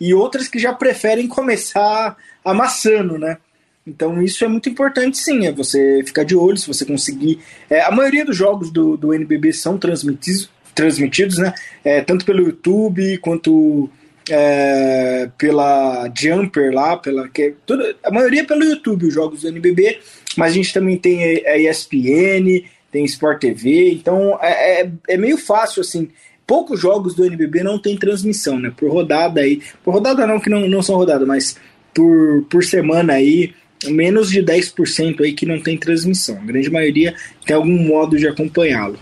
E 0.00 0.14
outras 0.14 0.48
que 0.48 0.58
já 0.58 0.72
preferem 0.72 1.26
começar 1.26 2.16
amassando, 2.44 3.18
né? 3.18 3.38
Então 3.86 4.22
isso 4.22 4.44
é 4.44 4.48
muito 4.48 4.68
importante 4.68 5.18
sim, 5.18 5.46
é 5.46 5.52
você 5.52 6.02
ficar 6.04 6.22
de 6.22 6.36
olho, 6.36 6.56
se 6.56 6.68
você 6.68 6.84
conseguir. 6.84 7.40
É, 7.68 7.82
a 7.82 7.90
maioria 7.90 8.24
dos 8.24 8.36
jogos 8.36 8.70
do, 8.70 8.96
do 8.96 9.12
NBB 9.12 9.52
são 9.52 9.76
transmitidos, 9.76 10.50
transmitidos 10.74 11.38
né? 11.38 11.52
É, 11.82 12.00
tanto 12.00 12.24
pelo 12.24 12.42
YouTube 12.42 13.18
quanto 13.18 13.90
é, 14.28 15.30
pela 15.38 16.10
Jumper 16.16 16.72
lá, 16.72 16.96
pela 16.96 17.28
que 17.28 17.54
tudo, 17.66 17.82
a 18.02 18.10
maioria 18.10 18.44
pelo 18.44 18.64
YouTube 18.64 19.06
os 19.06 19.14
jogos 19.14 19.42
do 19.42 19.48
NBB, 19.48 19.98
mas 20.36 20.52
a 20.52 20.54
gente 20.54 20.72
também 20.72 20.96
tem 20.96 21.44
a 21.46 21.56
ESPN, 21.58 22.64
tem 22.90 23.04
Sport 23.04 23.40
TV, 23.40 23.92
então 23.92 24.38
é, 24.42 24.82
é, 24.82 24.92
é, 25.08 25.16
meio 25.16 25.38
fácil 25.38 25.80
assim. 25.80 26.08
Poucos 26.46 26.80
jogos 26.80 27.14
do 27.14 27.24
NBB 27.24 27.62
não 27.62 27.78
tem 27.78 27.96
transmissão, 27.96 28.58
né? 28.58 28.72
Por 28.76 28.90
rodada 28.90 29.40
aí, 29.40 29.62
por 29.84 29.94
rodada 29.94 30.26
não 30.26 30.40
que 30.40 30.50
não, 30.50 30.68
não 30.68 30.82
são 30.82 30.96
rodada, 30.96 31.24
mas 31.24 31.56
por, 31.94 32.44
por 32.50 32.64
semana 32.64 33.12
aí, 33.12 33.54
menos 33.86 34.30
de 34.30 34.42
10% 34.42 35.20
aí 35.20 35.32
que 35.32 35.46
não 35.46 35.60
tem 35.60 35.78
transmissão. 35.78 36.36
A 36.36 36.44
grande 36.44 36.68
maioria 36.68 37.14
tem 37.46 37.54
algum 37.54 37.78
modo 37.86 38.18
de 38.18 38.26
acompanhá-lo. 38.26 38.98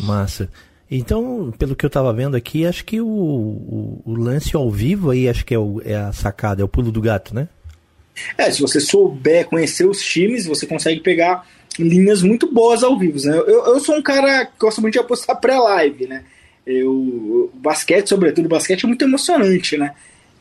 Massa. 0.00 0.48
Então, 0.90 1.52
pelo 1.56 1.76
que 1.76 1.84
eu 1.84 1.88
estava 1.88 2.12
vendo 2.12 2.36
aqui, 2.36 2.66
acho 2.66 2.84
que 2.84 3.00
o, 3.00 3.06
o, 3.06 4.02
o, 4.04 4.14
lance 4.16 4.56
ao 4.56 4.68
vivo 4.68 5.10
aí, 5.10 5.28
acho 5.28 5.46
que 5.46 5.54
é, 5.54 5.58
o, 5.58 5.80
é 5.84 5.94
a 5.94 6.12
sacada, 6.12 6.62
é 6.62 6.64
o 6.64 6.68
pulo 6.68 6.90
do 6.90 7.00
gato, 7.00 7.32
né? 7.32 7.48
É, 8.36 8.50
se 8.50 8.60
você 8.60 8.80
souber 8.80 9.46
conhecer 9.46 9.86
os 9.86 10.02
times, 10.02 10.46
você 10.46 10.66
consegue 10.66 11.00
pegar 11.00 11.46
linhas 11.78 12.22
muito 12.22 12.52
boas 12.52 12.82
ao 12.82 12.98
vivo. 12.98 13.18
Né? 13.24 13.38
Eu, 13.38 13.66
eu 13.66 13.80
sou 13.80 13.94
um 13.94 14.02
cara 14.02 14.46
que 14.46 14.52
gosta 14.58 14.80
muito 14.80 14.94
de 14.94 14.98
apostar 14.98 15.40
pré-live, 15.40 16.08
né? 16.08 16.24
Eu, 16.66 17.50
basquete, 17.54 18.08
sobretudo, 18.08 18.48
basquete 18.48 18.84
é 18.84 18.88
muito 18.88 19.04
emocionante, 19.04 19.78
né? 19.78 19.94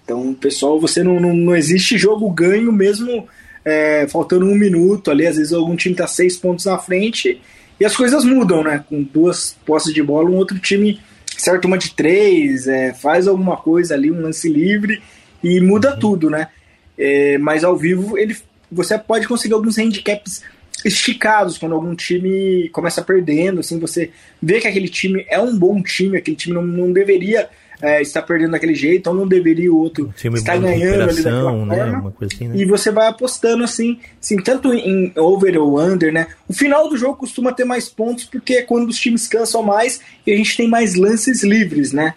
Então, 0.04 0.34
pessoal, 0.34 0.80
você 0.80 1.04
não, 1.04 1.20
não, 1.20 1.34
não 1.34 1.56
existe 1.56 1.96
jogo 1.96 2.30
ganho 2.32 2.72
mesmo 2.72 3.28
é, 3.64 4.08
faltando 4.08 4.46
um 4.46 4.56
minuto 4.56 5.12
ali. 5.12 5.28
Às 5.28 5.38
vezes 5.38 5.54
algum 5.54 5.76
time 5.76 5.96
tá 5.96 6.08
seis 6.08 6.38
pontos 6.38 6.66
na 6.66 6.80
frente 6.80 7.40
e 7.80 7.86
as 7.86 7.96
coisas 7.96 8.24
mudam, 8.24 8.64
né? 8.64 8.84
Com 8.88 9.02
duas 9.04 9.58
posses 9.66 9.94
de 9.94 10.04
bola, 10.04 10.30
um 10.30 10.36
outro 10.36 10.60
time 10.60 11.00
acerta 11.36 11.68
uma 11.68 11.78
de 11.78 11.94
três, 11.94 12.68
é, 12.68 12.94
faz 12.94 13.28
alguma 13.28 13.56
coisa 13.56 13.94
ali, 13.94 14.12
um 14.12 14.22
lance 14.22 14.50
livre 14.50 15.02
e 15.42 15.62
muda 15.62 15.94
uhum. 15.94 16.00
tudo, 16.00 16.30
né? 16.30 16.50
É, 16.98 17.38
mas 17.38 17.64
ao 17.64 17.78
vivo 17.78 18.18
ele, 18.18 18.36
você 18.70 18.98
pode 18.98 19.28
conseguir 19.28 19.54
alguns 19.54 19.78
handicaps 19.78 20.44
esticados 20.84 21.58
quando 21.58 21.76
algum 21.76 21.96
time 21.96 22.70
começa 22.70 23.02
perdendo, 23.02 23.60
assim, 23.60 23.80
você 23.80 24.12
vê 24.42 24.60
que 24.60 24.68
aquele 24.68 24.88
time 24.88 25.26
é 25.30 25.40
um 25.40 25.58
bom 25.58 25.82
time, 25.82 26.18
aquele 26.18 26.38
time 26.38 26.56
não, 26.56 26.64
não 26.64 26.92
deveria 26.92 27.50
é, 27.82 28.02
está 28.02 28.22
perdendo 28.22 28.52
daquele 28.52 28.76
jeito, 28.76 29.00
então 29.00 29.14
não 29.14 29.28
deveria 29.28 29.72
o 29.72 29.78
outro 29.78 30.14
estar 30.16 30.58
ganhando 30.58 31.04
ali 31.04 31.16
daquela 31.16 31.66
né? 31.66 31.92
forma. 31.92 32.14
Assim, 32.22 32.48
né? 32.48 32.58
E 32.58 32.66
você 32.66 32.92
vai 32.92 33.08
apostando 33.08 33.64
assim, 33.64 34.00
assim, 34.22 34.38
tanto 34.38 34.74
em 34.74 35.14
over 35.16 35.58
ou 35.58 35.80
under, 35.80 36.12
né? 36.12 36.28
O 36.48 36.54
final 36.54 36.90
do 36.90 36.98
jogo 36.98 37.16
costuma 37.16 37.54
ter 37.54 37.64
mais 37.64 37.88
pontos 37.88 38.26
porque 38.26 38.56
é 38.56 38.62
quando 38.62 38.90
os 38.90 39.00
times 39.00 39.28
cansam 39.28 39.64
mais 39.64 40.02
e 40.28 40.32
a 40.32 40.36
gente 40.36 40.58
tem 40.58 40.68
mais 40.68 40.96
lances 40.96 41.44
livres, 41.44 41.94
né? 41.94 42.16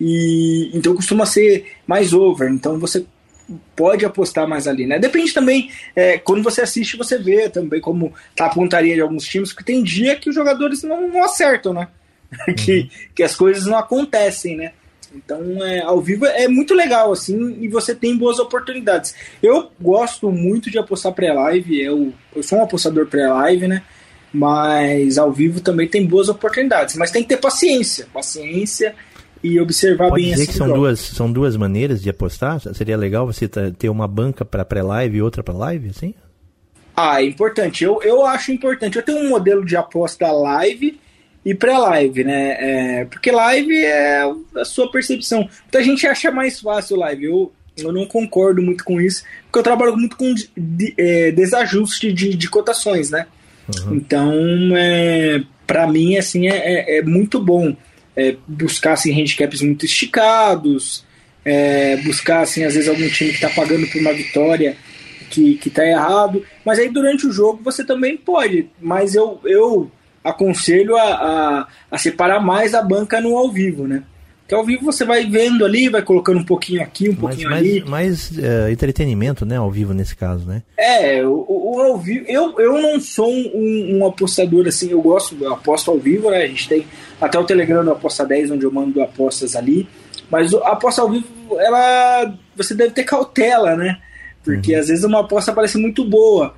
E 0.00 0.70
então 0.72 0.94
costuma 0.94 1.26
ser 1.26 1.66
mais 1.86 2.12
over. 2.12 2.50
Então 2.50 2.78
você 2.78 3.04
pode 3.76 4.04
apostar 4.06 4.48
mais 4.48 4.66
ali, 4.66 4.86
né? 4.86 4.98
Depende 4.98 5.34
também, 5.34 5.70
é, 5.94 6.16
quando 6.16 6.42
você 6.42 6.62
assiste, 6.62 6.96
você 6.96 7.18
vê 7.18 7.50
também 7.50 7.80
como 7.80 8.14
tá 8.34 8.46
a 8.46 8.50
pontaria 8.50 8.94
de 8.94 9.00
alguns 9.00 9.24
times, 9.24 9.52
porque 9.52 9.72
tem 9.72 9.82
dia 9.82 10.16
que 10.16 10.30
os 10.30 10.34
jogadores 10.34 10.82
não, 10.82 11.08
não 11.08 11.22
acertam, 11.22 11.74
né? 11.74 11.88
que, 12.56 12.80
uhum. 12.80 12.88
que 13.14 13.22
as 13.22 13.34
coisas 13.36 13.66
não 13.66 13.76
acontecem, 13.76 14.56
né? 14.56 14.72
Então, 15.14 15.64
é, 15.64 15.80
ao 15.80 16.00
vivo 16.00 16.26
é 16.26 16.48
muito 16.48 16.74
legal, 16.74 17.12
assim, 17.12 17.58
e 17.60 17.68
você 17.68 17.94
tem 17.94 18.16
boas 18.16 18.38
oportunidades. 18.38 19.14
Eu 19.42 19.70
gosto 19.80 20.30
muito 20.30 20.70
de 20.70 20.78
apostar 20.78 21.12
pré-live, 21.12 21.80
eu, 21.80 22.12
eu 22.34 22.42
sou 22.42 22.58
um 22.58 22.62
apostador 22.62 23.06
pré-live, 23.06 23.68
né? 23.68 23.82
Mas 24.32 25.18
ao 25.18 25.30
vivo 25.30 25.60
também 25.60 25.86
tem 25.86 26.06
boas 26.06 26.28
oportunidades. 26.28 26.96
Mas 26.96 27.10
tem 27.10 27.22
que 27.22 27.28
ter 27.28 27.36
paciência, 27.36 28.06
paciência 28.12 28.94
e 29.42 29.60
observar 29.60 30.08
Pode 30.08 30.22
bem 30.22 30.32
dizer 30.32 30.46
que 30.46 30.54
são 30.54 30.72
duas, 30.72 31.00
são 31.00 31.30
duas 31.30 31.56
maneiras 31.56 32.00
de 32.00 32.08
apostar? 32.08 32.60
Seria 32.74 32.96
legal 32.96 33.26
você 33.26 33.46
ter 33.48 33.90
uma 33.90 34.08
banca 34.08 34.44
para 34.44 34.64
pré-live 34.64 35.18
e 35.18 35.22
outra 35.22 35.42
para 35.42 35.52
live, 35.52 35.90
assim? 35.90 36.14
Ah, 36.96 37.22
é 37.22 37.26
importante. 37.26 37.84
Eu, 37.84 38.00
eu 38.02 38.24
acho 38.24 38.52
importante. 38.52 38.96
Eu 38.96 39.02
tenho 39.02 39.18
um 39.18 39.28
modelo 39.28 39.64
de 39.64 39.76
aposta 39.76 40.30
live 40.30 40.98
e 41.44 41.54
pré-live, 41.54 42.24
né? 42.24 42.56
É, 42.58 43.04
porque 43.06 43.30
live 43.30 43.76
é 43.84 44.22
a 44.56 44.64
sua 44.64 44.90
percepção. 44.90 45.48
Muita 45.62 45.82
gente 45.82 46.06
acha 46.06 46.30
mais 46.30 46.60
fácil 46.60 46.96
live. 46.98 47.24
Eu, 47.24 47.52
eu 47.76 47.92
não 47.92 48.06
concordo 48.06 48.62
muito 48.62 48.84
com 48.84 49.00
isso, 49.00 49.24
porque 49.44 49.58
eu 49.58 49.62
trabalho 49.62 49.96
muito 49.96 50.16
com 50.16 50.32
de, 50.56 50.94
é, 50.96 51.32
desajuste 51.32 52.12
de, 52.12 52.34
de 52.34 52.48
cotações, 52.48 53.10
né? 53.10 53.26
Uhum. 53.84 53.96
Então, 53.96 54.32
é, 54.76 55.42
para 55.66 55.86
mim, 55.86 56.16
assim, 56.16 56.48
é, 56.48 56.56
é, 56.56 56.98
é 56.98 57.02
muito 57.02 57.40
bom 57.40 57.74
é, 58.16 58.36
buscar 58.46 58.92
assim, 58.92 59.12
handicaps 59.12 59.62
muito 59.62 59.84
esticados, 59.84 61.04
é, 61.44 61.96
buscar, 61.98 62.42
assim, 62.42 62.64
às 62.64 62.74
vezes, 62.74 62.88
algum 62.88 63.08
time 63.08 63.30
que 63.30 63.36
está 63.36 63.50
pagando 63.50 63.86
por 63.88 64.00
uma 64.00 64.12
vitória 64.12 64.76
que, 65.30 65.54
que 65.56 65.70
tá 65.70 65.84
errado. 65.84 66.44
Mas 66.64 66.78
aí, 66.78 66.88
durante 66.88 67.26
o 67.26 67.32
jogo, 67.32 67.62
você 67.64 67.84
também 67.84 68.16
pode. 68.16 68.68
Mas 68.80 69.14
eu, 69.14 69.40
eu 69.44 69.90
aconselho 70.22 70.96
a, 70.96 71.02
a, 71.02 71.66
a, 71.90 71.98
separar 71.98 72.40
mais 72.40 72.74
a 72.74 72.82
banca 72.82 73.20
no 73.20 73.36
ao 73.36 73.50
vivo, 73.50 73.86
né? 73.86 74.02
Que 74.46 74.54
ao 74.54 74.64
vivo 74.64 74.84
você 74.84 75.04
vai 75.04 75.24
vendo 75.24 75.64
ali, 75.64 75.88
vai 75.88 76.02
colocando 76.02 76.38
um 76.38 76.44
pouquinho 76.44 76.82
aqui, 76.82 77.08
um 77.08 77.14
pouquinho 77.14 77.48
mais, 77.48 77.62
ali. 77.62 77.80
Mais, 77.80 77.90
mais 77.90 78.30
uh, 78.30 78.70
entretenimento, 78.70 79.46
né? 79.46 79.56
Ao 79.56 79.70
vivo 79.70 79.94
nesse 79.94 80.14
caso, 80.14 80.46
né? 80.46 80.62
É, 80.76 81.24
o, 81.24 81.46
o 81.48 81.80
ao 81.80 81.96
vivo. 81.96 82.24
Eu, 82.28 82.60
eu 82.60 82.80
não 82.80 83.00
sou 83.00 83.30
um, 83.30 83.98
um, 83.98 84.06
apostador 84.06 84.66
assim, 84.66 84.90
eu 84.90 85.00
gosto, 85.00 85.36
eu 85.40 85.54
aposto 85.54 85.90
ao 85.90 85.98
vivo, 85.98 86.30
né? 86.30 86.42
A 86.42 86.46
gente 86.46 86.68
tem 86.68 86.86
até 87.20 87.38
o 87.38 87.44
Telegram 87.44 87.84
do 87.84 87.92
Aposta 87.92 88.26
10, 88.26 88.50
onde 88.50 88.64
eu 88.64 88.72
mando 88.72 89.00
apostas 89.00 89.56
ali. 89.56 89.88
Mas 90.30 90.52
a 90.54 90.72
aposta 90.72 91.02
ao 91.02 91.10
vivo, 91.10 91.26
ela. 91.58 92.34
Você 92.56 92.74
deve 92.74 92.92
ter 92.92 93.04
cautela, 93.04 93.74
né? 93.76 93.98
Porque 94.44 94.74
uhum. 94.74 94.80
às 94.80 94.88
vezes 94.88 95.04
uma 95.04 95.20
aposta 95.20 95.52
parece 95.52 95.78
muito 95.78 96.04
boa. 96.04 96.54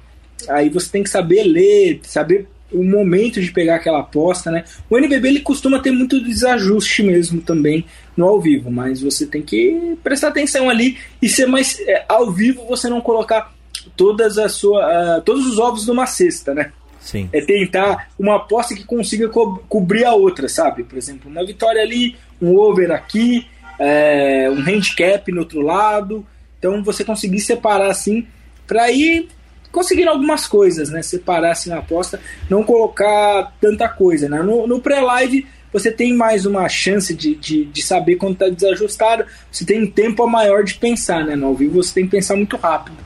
Aí 0.49 0.69
você 0.69 0.91
tem 0.91 1.03
que 1.03 1.11
saber 1.11 1.45
ler, 1.45 2.01
saber 2.03 2.49
o 2.75 2.83
momento 2.83 3.41
de 3.41 3.53
pegar 3.53 3.77
aquela 3.77 4.01
aposta, 4.01 4.51
né? 4.51 4.65
O 4.91 4.99
NBB 4.99 5.29
ele 5.29 5.41
costuma 5.41 5.79
ter 5.79 5.93
muito 5.93 6.23
desajuste 6.23 7.03
mesmo 7.03 7.41
também 7.41 7.85
no 8.17 8.27
ao 8.27 8.41
vivo, 8.41 8.71
mas 8.71 9.01
você 9.01 9.27
tem 9.27 9.43
que 9.43 9.97
prestar 10.03 10.29
atenção 10.29 10.69
ali 10.69 10.99
e 11.23 11.29
ser 11.29 11.47
mais 11.47 11.79
é, 11.81 12.05
ao 12.09 12.31
vivo 12.31 12.67
você 12.67 12.89
não 12.89 13.01
colocar 13.01 13.55
todas 13.97 14.39
as 14.39 14.53
sua, 14.53 15.19
uh, 15.19 15.23
todos 15.23 15.47
os 15.47 15.59
ovos 15.59 15.87
numa 15.87 16.07
cesta, 16.07 16.53
né? 16.53 16.73
Sim. 17.01 17.29
É 17.33 17.41
tentar 17.41 18.09
uma 18.19 18.37
aposta 18.37 18.75
que 18.75 18.85
consiga 18.85 19.29
co 19.29 19.63
cobrir 19.69 20.05
a 20.05 20.15
outra, 20.15 20.49
sabe? 20.49 20.85
Por 20.85 20.97
exemplo, 20.97 21.31
uma 21.31 21.45
vitória 21.45 21.83
ali, 21.83 22.17
um 22.41 22.57
over 22.57 22.91
aqui, 22.91 23.47
é, 23.79 24.49
um 24.51 24.61
handicap 24.61 25.31
no 25.31 25.41
outro 25.41 25.61
lado. 25.61 26.27
Então 26.59 26.83
você 26.83 27.05
conseguir 27.05 27.41
separar 27.41 27.91
assim 27.91 28.27
para 28.67 28.91
ir 28.91 29.29
conseguindo 29.75 30.09
algumas 30.09 30.47
coisas, 30.47 30.89
né? 30.89 31.03
Separar 31.03 31.51
assim 31.51 31.73
a 31.73 31.79
aposta, 31.79 32.21
não 32.49 32.63
colocar 32.63 33.53
tanta 33.61 33.89
coisa, 33.89 34.29
né? 34.29 34.41
No, 34.41 34.67
no 34.67 34.81
pré-live 34.81 35.47
você 35.73 35.91
tem 35.91 36.15
mais 36.15 36.47
uma 36.47 36.69
chance 36.69 37.13
de, 37.13 37.35
de, 37.35 37.65
de 37.65 37.83
saber 37.83 38.15
quando 38.15 38.35
está 38.35 38.49
desajustado, 38.49 39.27
você 39.51 39.65
tem 39.65 39.83
um 39.83 39.91
tempo 39.91 40.25
maior 40.29 40.63
de 40.63 40.75
pensar, 40.75 41.25
né? 41.25 41.35
No 41.35 41.49
ao 41.49 41.55
vivo 41.55 41.83
você 41.83 41.93
tem 41.93 42.05
que 42.05 42.13
pensar 42.13 42.37
muito 42.37 42.57
rápido. 42.57 42.97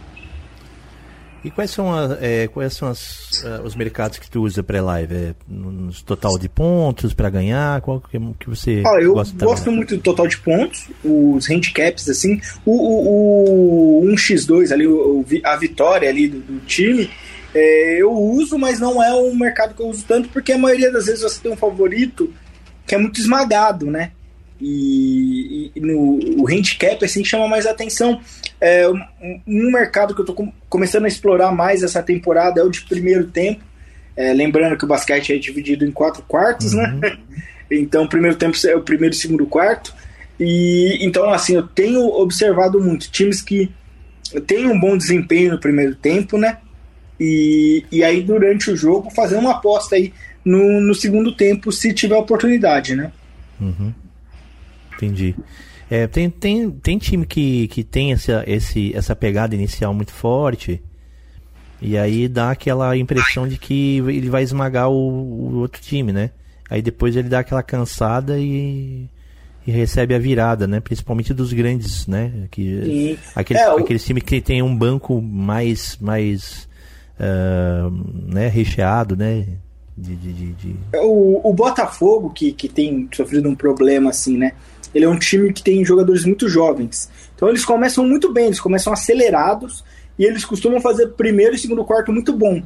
E 1.45 1.51
quais 1.51 1.71
são, 1.71 1.95
a, 1.95 2.19
é, 2.21 2.49
quais 2.49 2.75
são 2.75 2.89
as, 2.89 3.43
uh, 3.45 3.63
os 3.63 3.77
mercados 3.77 4.19
que 4.19 4.29
tu 4.29 4.43
usa 4.43 4.63
pré-live? 4.63 5.15
É, 5.15 5.35
no 5.47 5.93
total 6.05 6.37
de 6.39 6.49
pontos 6.49 7.15
para 7.15 7.31
ganhar? 7.31 7.81
Qual 7.81 8.01
que, 8.01 8.19
que 8.41 8.49
você 8.49 8.83
ah, 8.85 9.01
eu 9.01 9.15
gosta 9.15 9.45
gosto 9.45 9.71
muito 9.71 9.97
do 9.97 10.03
total 10.03 10.27
de 10.27 10.39
pontos, 10.39 10.89
os 11.05 11.49
handicaps, 11.49 12.09
assim. 12.09 12.41
O, 12.67 12.73
o, 12.73 14.03
o 14.03 14.07
1x2 14.15 14.73
ali, 14.73 14.87
o, 14.87 15.25
a 15.45 15.57
vitória 15.57 16.09
ali 16.09 16.29
do, 16.29 16.41
do 16.41 16.61
time, 16.67 17.09
é, 17.55 18.03
eu 18.03 18.13
uso, 18.13 18.59
mas 18.59 18.81
não 18.81 19.03
é 19.03 19.15
um 19.15 19.35
mercado 19.35 19.75
que 19.75 19.81
eu 19.81 19.89
uso 19.89 20.05
tanto, 20.07 20.29
porque 20.31 20.53
a 20.53 20.59
maioria 20.59 20.93
das 20.93 21.07
vezes 21.07 21.23
você 21.23 21.41
tem 21.41 21.53
um 21.53 21.57
favorito 21.57 22.33
que 22.87 22.95
é 22.95 22.99
muito 22.99 23.21
esmagado, 23.21 23.87
né? 23.87 24.13
E, 24.61 25.71
e, 25.75 25.81
no 25.81 26.43
o 26.43 26.49
handicap 26.49 27.05
assim 27.05 27.25
chama 27.25 27.47
mais 27.47 27.67
atenção. 27.67 28.21
É, 28.61 28.89
um, 28.89 29.01
um 29.47 29.71
mercado 29.71 30.15
que 30.15 30.21
eu 30.21 30.25
estou 30.25 30.53
começando 30.69 31.05
a 31.05 31.09
explorar 31.09 31.53
mais 31.53 31.83
essa 31.83 32.03
temporada 32.03 32.61
é 32.61 32.65
o 32.65 32.71
de 32.71 32.83
primeiro 32.83 33.27
tempo. 33.27 33.63
É, 34.17 34.33
lembrando 34.33 34.77
que 34.77 34.85
o 34.85 34.89
basquete 34.89 35.33
é 35.33 35.39
dividido 35.39 35.85
em 35.85 35.93
quatro 35.93 36.23
quartos, 36.23 36.73
né? 36.73 36.85
uhum. 36.89 36.99
né? 36.99 37.19
Então, 37.71 38.07
primeiro 38.07 38.35
tempo 38.35 38.57
é 38.67 38.75
o 38.75 38.81
primeiro 38.81 39.15
e 39.15 39.19
segundo 39.19 39.45
quarto. 39.45 39.95
E 40.41 40.99
então, 41.03 41.31
assim, 41.31 41.55
eu 41.55 41.67
tenho 41.67 42.01
observado 42.01 42.81
muito 42.81 43.11
times 43.11 43.43
que 43.43 43.71
têm 44.47 44.67
um 44.67 44.81
bom 44.81 44.97
desempenho 44.97 45.53
no 45.53 45.61
primeiro 45.61 45.95
tempo, 45.95 46.39
né? 46.39 46.57
E, 47.21 47.85
e 47.93 48.03
aí, 48.03 48.23
durante 48.23 48.71
o 48.71 48.77
jogo, 48.77 49.11
fazer 49.11 49.37
uma 49.37 49.53
aposta 49.53 49.97
aí 49.97 50.15
no, 50.43 50.81
no 50.81 50.95
segundo 50.95 51.35
tempo, 51.37 51.71
se 51.71 51.93
tiver 51.93 52.17
oportunidade, 52.17 52.95
né? 52.95 53.13
Uhum. 53.61 53.93
Entendi. 54.99 55.35
É, 55.91 56.07
tem, 56.07 56.29
tem, 56.29 56.71
tem 56.71 56.99
time 56.99 57.25
que, 57.25 57.69
que 57.69 57.83
tem 57.83 58.13
essa, 58.13 58.45
esse, 58.47 58.95
essa 58.95 59.17
pegada 59.17 59.55
inicial 59.55 59.95
muito 59.95 60.13
forte. 60.13 60.83
E 61.81 61.97
aí 61.97 62.29
dá 62.29 62.51
aquela 62.51 62.97
impressão 62.97 63.47
de 63.47 63.57
que 63.57 63.99
ele 63.99 64.29
vai 64.29 64.43
esmagar 64.43 64.91
o, 64.91 64.95
o 64.95 65.55
outro 65.59 65.81
time, 65.81 66.13
né? 66.13 66.31
Aí 66.69 66.83
depois 66.83 67.17
ele 67.17 67.29
dá 67.29 67.39
aquela 67.39 67.63
cansada 67.63 68.39
e, 68.39 69.09
e 69.67 69.71
recebe 69.71 70.15
a 70.15 70.19
virada, 70.19 70.67
né? 70.67 70.81
Principalmente 70.81 71.33
dos 71.33 71.53
grandes, 71.53 72.07
né? 72.07 72.49
Que, 72.51 73.17
aqueles, 73.35 73.63
é, 73.63 73.73
o... 73.73 73.79
aqueles 73.79 74.05
times 74.05 74.25
que 74.25 74.41
tem 74.41 74.61
um 74.61 74.77
banco 74.77 75.23
mais, 75.23 75.97
mais 76.01 76.69
uh, 77.19 77.91
né? 78.27 78.49
recheado, 78.49 79.17
né? 79.17 79.47
De, 79.97 80.15
de, 80.15 80.33
de, 80.33 80.53
de... 80.53 80.77
O, 80.97 81.49
o 81.49 81.55
Botafogo, 81.55 82.31
que, 82.31 82.53
que 82.53 82.69
tem 82.69 83.09
sofrido 83.13 83.49
um 83.49 83.55
problema 83.55 84.11
assim, 84.11 84.37
né? 84.37 84.53
Ele 84.95 85.05
é 85.05 85.09
um 85.09 85.19
time 85.19 85.53
que 85.53 85.63
tem 85.63 85.85
jogadores 85.85 86.25
muito 86.25 86.49
jovens. 86.49 87.11
Então 87.35 87.49
eles 87.49 87.65
começam 87.65 88.07
muito 88.07 88.33
bem, 88.33 88.47
eles 88.47 88.61
começam 88.61 88.93
acelerados 88.93 89.85
e 90.19 90.25
eles 90.25 90.45
costumam 90.45 90.81
fazer 90.81 91.09
primeiro 91.09 91.55
e 91.55 91.59
segundo 91.59 91.85
quarto 91.85 92.13
muito 92.13 92.33
bom. 92.33 92.63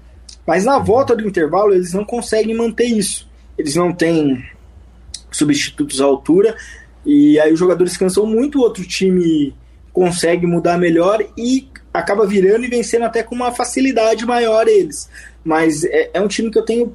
Mas 0.46 0.64
na 0.64 0.78
volta 0.78 1.14
do 1.14 1.26
intervalo 1.26 1.74
eles 1.74 1.92
não 1.92 2.04
conseguem 2.04 2.56
manter 2.56 2.86
isso. 2.86 3.28
Eles 3.56 3.76
não 3.76 3.92
têm 3.92 4.44
substitutos 5.30 6.00
à 6.00 6.04
altura 6.04 6.56
e 7.04 7.38
aí 7.40 7.52
os 7.52 7.58
jogadores 7.58 7.96
cansam 7.96 8.26
muito, 8.26 8.58
o 8.58 8.62
outro 8.62 8.86
time 8.86 9.54
consegue 9.92 10.46
mudar 10.46 10.78
melhor 10.78 11.24
e 11.36 11.68
acaba 11.92 12.26
virando 12.26 12.64
e 12.64 12.68
vencendo 12.68 13.04
até 13.04 13.22
com 13.22 13.34
uma 13.34 13.52
facilidade 13.52 14.24
maior 14.24 14.66
eles. 14.66 15.08
Mas 15.44 15.84
é, 15.84 16.10
é 16.14 16.20
um 16.20 16.28
time 16.28 16.50
que 16.50 16.58
eu 16.58 16.64
tenho, 16.64 16.94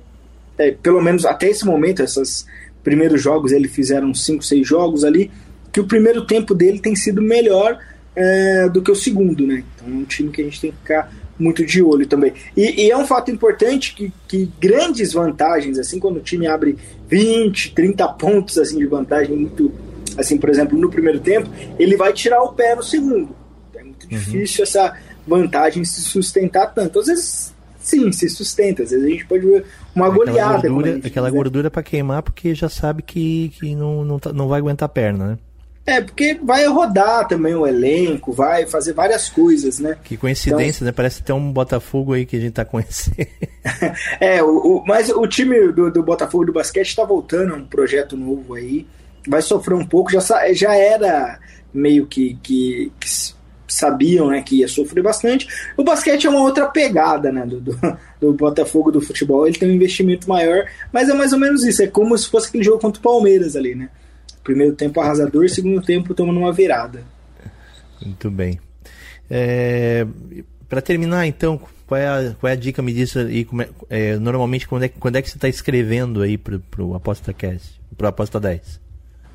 é, 0.58 0.72
pelo 0.72 1.02
menos 1.02 1.26
até 1.26 1.50
esse 1.50 1.66
momento, 1.66 2.02
essas 2.02 2.48
primeiros 2.88 3.22
jogos, 3.22 3.52
ele 3.52 3.68
fizeram 3.68 4.14
5, 4.14 4.46
6 4.46 4.66
jogos 4.66 5.04
ali, 5.04 5.30
que 5.74 5.80
o 5.82 5.86
primeiro 5.86 6.26
tempo 6.26 6.56
dele 6.56 6.80
tem 6.80 6.96
sido 6.96 7.22
melhor 7.22 7.78
é, 8.16 8.70
do 8.70 8.82
que 8.82 8.90
o 8.90 8.96
segundo, 8.96 9.46
né? 9.46 9.66
Então 9.76 9.94
é 9.94 9.98
um 9.98 10.06
time 10.06 10.32
que 10.32 10.40
a 10.40 10.46
gente 10.46 10.62
tem 10.62 10.72
que 10.72 10.78
ficar 10.78 11.14
muito 11.38 11.66
de 11.66 11.84
olho 11.84 12.08
também. 12.08 12.32
E, 12.56 12.86
e, 12.86 12.90
é 12.90 12.98
um 12.98 13.06
fato 13.06 13.30
importante 13.30 13.94
que, 13.94 14.14
que 14.26 14.50
grandes 14.58 15.12
vantagens, 15.12 15.78
assim, 15.78 16.00
quando 16.00 16.16
o 16.16 16.22
time 16.22 16.48
abre 16.48 16.78
20, 17.10 17.74
30 17.74 18.08
pontos 18.14 18.58
assim, 18.58 18.78
de 18.78 18.86
vantagem, 18.86 19.36
muito, 19.36 19.70
assim, 20.18 20.38
por 20.38 20.50
exemplo, 20.50 20.80
no 20.80 20.90
primeiro 20.90 21.20
tempo, 21.20 21.50
ele 21.78 21.98
vai 21.98 22.14
tirar 22.14 22.42
o 22.42 22.54
pé 22.54 22.74
no 22.74 22.84
segundo. 22.84 23.36
É 23.76 23.84
muito 23.84 24.04
uhum. 24.04 24.10
difícil 24.12 24.64
essa 24.64 24.98
vantagem 25.28 25.84
se 25.84 26.00
sustentar 26.04 26.74
tanto. 26.74 27.00
Às 27.02 27.08
vezes 27.08 27.54
sim, 27.88 28.12
se 28.12 28.30
sustenta. 28.30 28.84
Às 28.84 28.92
vezes 28.92 29.06
a 29.06 29.10
gente 29.10 29.26
pode 29.26 29.46
ver 29.46 29.66
uma 29.96 30.08
aquela 30.08 30.26
goleada. 30.26 30.70
Gordura, 30.70 31.00
aquela 31.04 31.30
gordura 31.30 31.72
para 31.72 31.84
queimar 31.84 32.22
porque 32.22 32.54
já 32.54 32.68
sabe 32.68 33.02
que, 33.02 33.50
que 33.58 33.76
não, 33.76 34.04
não, 34.04 34.20
tá, 34.20 34.34
não 34.34 34.48
vai 34.48 34.60
aguentar 34.60 34.86
a 34.88 34.90
perna, 34.90 35.28
né? 35.28 35.38
É, 35.86 36.02
porque 36.02 36.38
vai 36.44 36.66
rodar 36.66 37.26
também 37.30 37.56
o 37.56 37.66
elenco, 37.66 38.34
vai 38.34 38.66
fazer 38.66 38.92
várias 38.92 39.30
coisas, 39.30 39.80
né? 39.80 39.98
Que 40.04 40.18
coincidência, 40.18 40.80
então, 40.80 40.86
né? 40.88 40.92
Parece 40.92 41.24
ter 41.24 41.32
um 41.32 41.50
Botafogo 41.50 42.12
aí 42.12 42.26
que 42.26 42.36
a 42.36 42.40
gente 42.42 42.52
tá 42.52 42.66
conhecendo. 42.66 43.26
é, 44.20 44.44
o, 44.44 44.58
o, 44.58 44.84
mas 44.86 45.10
o 45.10 45.26
time 45.26 45.72
do, 45.72 45.90
do 45.90 46.04
Botafogo 46.04 46.44
do 46.44 46.52
basquete 46.52 46.94
tá 46.94 47.06
voltando 47.06 47.54
a 47.54 47.58
um 47.58 47.66
projeto 47.66 48.18
novo 48.18 48.56
aí. 48.56 48.86
Vai 49.26 49.42
sofrer 49.42 49.76
um 49.76 49.86
pouco, 49.86 50.12
já, 50.12 50.20
já 50.54 50.76
era 50.76 51.40
meio 51.74 52.06
que, 52.06 52.38
que, 52.44 52.92
que 53.00 53.10
sabiam 53.68 54.30
né, 54.30 54.42
que 54.42 54.58
ia 54.58 54.68
sofrer 54.68 55.04
bastante. 55.04 55.48
O 55.76 55.84
basquete 55.84 56.26
é 56.26 56.30
uma 56.30 56.42
outra 56.42 56.68
pegada 56.68 57.32
né, 57.32 57.46
do, 57.46 57.60
do, 57.60 57.80
do, 58.20 58.34
Botafogo 58.34 58.92
do 58.92 59.02
futebol. 59.02 59.46
Ele 59.46 59.58
tem 59.58 59.70
um 59.70 59.74
investimento 59.74 60.28
maior, 60.30 60.66
mas 60.92 61.10
é 61.10 61.14
mais 61.14 61.34
ou 61.34 61.40
menos 61.40 61.64
isso. 61.64 61.84
É 61.84 61.88
como 61.88 62.18
se 62.18 62.30
fosse 62.30 62.48
aquele 62.48 62.64
jogo 62.64 62.80
contra 62.80 63.00
o 63.00 63.04
Palmeiras 63.04 63.56
ali, 63.56 63.76
né? 63.76 63.90
Primeiro 64.44 64.74
tempo 64.76 65.02
arrasador, 65.02 65.50
segundo 65.50 65.82
tempo 65.82 66.14
tomando 66.14 66.40
uma 66.40 66.54
virada. 66.54 67.04
Muito 68.02 68.32
bem. 68.32 68.60
É, 69.30 70.08
Para 70.70 70.82
terminar, 70.82 71.26
então, 71.28 71.60
qual 71.86 72.00
é, 72.00 72.08
a, 72.08 72.36
qual 72.40 72.50
é 72.50 72.54
a 72.54 72.56
dica? 72.56 72.82
Me 72.82 72.94
diz 72.94 73.16
aí, 73.18 73.48
é, 73.90 74.12
é, 74.12 74.18
normalmente, 74.18 74.68
quando 74.68 74.84
é, 74.84 74.90
quando 74.90 75.18
é 75.18 75.22
que 75.22 75.30
você 75.30 75.38
está 75.38 75.50
escrevendo 75.50 76.22
aí 76.22 76.38
para 76.38 76.60
o 76.80 76.96
Aposta 76.96 77.34
Cast, 77.34 77.80
para 77.98 78.10
Aposta 78.10 78.40
10? 78.40 78.80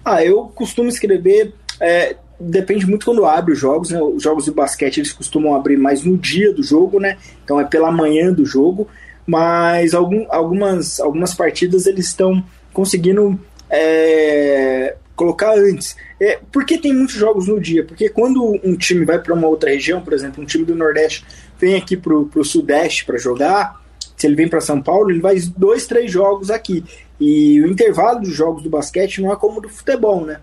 Ah, 0.04 0.24
eu 0.24 0.44
costumo 0.54 0.88
escrever 0.88 1.54
é, 1.80 2.16
depende 2.42 2.86
muito 2.86 3.06
quando 3.06 3.24
abre 3.24 3.52
os 3.52 3.58
jogos, 3.58 3.90
né? 3.90 4.00
Os 4.02 4.22
jogos 4.22 4.44
de 4.44 4.50
basquete 4.50 4.98
eles 4.98 5.12
costumam 5.12 5.54
abrir 5.54 5.76
mais 5.76 6.02
no 6.02 6.16
dia 6.16 6.52
do 6.52 6.62
jogo, 6.62 6.98
né? 6.98 7.16
Então 7.44 7.60
é 7.60 7.64
pela 7.64 7.90
manhã 7.90 8.32
do 8.32 8.44
jogo, 8.44 8.88
mas 9.26 9.94
algum, 9.94 10.26
algumas, 10.28 10.98
algumas 10.98 11.34
partidas 11.34 11.86
eles 11.86 12.06
estão 12.06 12.42
conseguindo 12.72 13.38
é, 13.70 14.96
colocar 15.14 15.54
antes. 15.56 15.96
É, 16.20 16.40
por 16.50 16.64
que 16.64 16.78
tem 16.78 16.92
muitos 16.92 17.14
jogos 17.14 17.46
no 17.46 17.60
dia? 17.60 17.84
Porque 17.84 18.08
quando 18.08 18.58
um 18.64 18.76
time 18.76 19.04
vai 19.04 19.18
para 19.18 19.34
uma 19.34 19.46
outra 19.46 19.70
região, 19.70 20.00
por 20.00 20.12
exemplo, 20.12 20.42
um 20.42 20.46
time 20.46 20.64
do 20.64 20.74
Nordeste 20.74 21.24
vem 21.58 21.76
aqui 21.76 21.96
para 21.96 22.14
o 22.14 22.44
Sudeste 22.44 23.04
para 23.04 23.18
jogar, 23.18 23.80
se 24.16 24.26
ele 24.26 24.36
vem 24.36 24.48
para 24.48 24.60
São 24.60 24.80
Paulo, 24.80 25.10
ele 25.10 25.20
vai 25.20 25.36
dois, 25.56 25.86
três 25.86 26.10
jogos 26.10 26.50
aqui. 26.50 26.84
E 27.20 27.60
o 27.60 27.66
intervalo 27.68 28.20
dos 28.20 28.34
jogos 28.34 28.62
do 28.62 28.70
basquete 28.70 29.20
não 29.20 29.32
é 29.32 29.36
como 29.36 29.60
do 29.60 29.68
futebol, 29.68 30.24
né? 30.24 30.40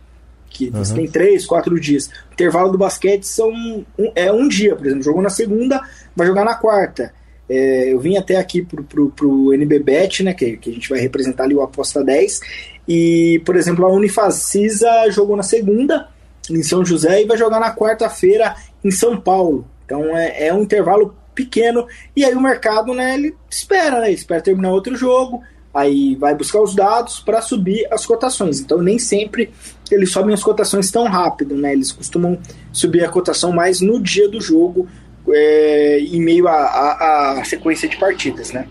Que 0.50 0.66
uhum. 0.66 0.84
você 0.84 0.94
tem 0.94 1.08
três, 1.08 1.46
quatro 1.46 1.80
dias. 1.80 2.08
O 2.08 2.34
intervalo 2.34 2.72
do 2.72 2.78
basquete 2.78 3.24
são 3.24 3.50
um, 3.50 4.12
é 4.16 4.32
um 4.32 4.48
dia, 4.48 4.76
por 4.76 4.86
exemplo, 4.86 5.04
jogou 5.04 5.22
na 5.22 5.30
segunda, 5.30 5.82
vai 6.16 6.28
jogar 6.28 6.44
na 6.44 6.56
quarta. 6.56 7.14
É, 7.50 7.92
eu 7.92 8.00
vim 8.00 8.16
até 8.16 8.36
aqui 8.36 8.62
pro, 8.62 8.84
pro, 8.84 9.10
pro 9.10 9.54
NBBet, 9.54 10.24
né, 10.24 10.34
que, 10.34 10.58
que 10.58 10.70
a 10.70 10.74
gente 10.74 10.88
vai 10.88 11.00
representar 11.00 11.46
ali 11.46 11.56
o 11.56 11.62
Aposta 11.62 12.04
10, 12.04 12.42
e, 12.88 13.42
por 13.46 13.56
exemplo, 13.56 13.86
a 13.86 13.92
Unifacisa 13.92 15.10
jogou 15.10 15.36
na 15.36 15.44
segunda, 15.44 16.08
em 16.50 16.62
São 16.62 16.86
José, 16.86 17.24
e 17.24 17.26
vai 17.26 17.38
jogar 17.38 17.60
na 17.60 17.76
quarta-feira 17.76 18.56
em 18.84 18.92
São 18.92 19.20
Paulo. 19.20 19.66
Então 19.86 20.16
é, 20.16 20.48
é 20.48 20.54
um 20.54 20.62
intervalo 20.62 21.16
pequeno, 21.34 21.88
e 22.16 22.24
aí 22.24 22.36
o 22.36 22.42
mercado, 22.42 22.94
né, 22.94 23.16
ele 23.16 23.36
espera, 23.50 24.00
né, 24.00 24.08
ele 24.08 24.16
espera 24.16 24.42
terminar 24.42 24.72
outro 24.72 24.96
jogo, 24.96 25.42
aí 25.74 26.16
vai 26.16 26.36
buscar 26.36 26.62
os 26.62 26.76
dados 26.76 27.20
para 27.20 27.42
subir 27.42 27.88
as 27.92 28.06
cotações. 28.06 28.60
Então 28.60 28.82
nem 28.82 28.98
sempre 28.98 29.52
eles 29.92 30.12
sobem 30.12 30.34
as 30.34 30.44
cotações 30.44 30.92
tão 30.92 31.06
rápido, 31.08 31.56
né? 31.56 31.74
Eles 31.74 31.92
costumam 31.92 32.38
subir 32.72 33.04
a 33.04 33.10
cotação 33.10 33.52
mais 33.52 33.82
no 33.82 34.00
dia 34.00 34.30
do 34.30 34.40
jogo, 34.40 34.88
é, 35.30 36.00
em 36.00 36.22
meio 36.22 36.48
à 36.48 37.42
sequência 37.46 37.88
de 37.88 37.98
partidas, 37.98 38.52
né? 38.52 38.68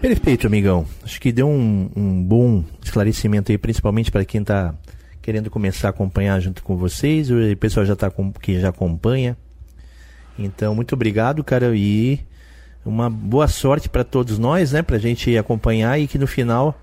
Perfeito, 0.00 0.46
amigão. 0.46 0.86
Acho 1.02 1.20
que 1.20 1.32
deu 1.32 1.48
um, 1.48 1.90
um 1.96 2.22
bom 2.22 2.64
esclarecimento 2.82 3.50
aí, 3.50 3.58
principalmente 3.58 4.10
para 4.10 4.24
quem 4.24 4.42
está 4.42 4.74
querendo 5.22 5.50
começar 5.50 5.88
a 5.88 5.90
acompanhar 5.90 6.38
junto 6.40 6.62
com 6.62 6.76
vocês. 6.76 7.30
O 7.30 7.56
pessoal 7.58 7.84
já 7.86 7.94
está 7.94 8.12
que 8.40 8.60
já 8.60 8.68
acompanha. 8.68 9.36
Então, 10.38 10.74
muito 10.74 10.94
obrigado, 10.94 11.42
cara. 11.42 11.74
E 11.74 12.20
uma 12.86 13.10
boa 13.10 13.48
sorte 13.48 13.88
para 13.88 14.04
todos 14.04 14.38
nós, 14.38 14.72
né? 14.72 14.82
Para 14.82 14.96
a 14.96 15.00
gente 15.00 15.36
acompanhar 15.36 15.98
e 15.98 16.06
que 16.06 16.18
no 16.18 16.26
final 16.26 16.80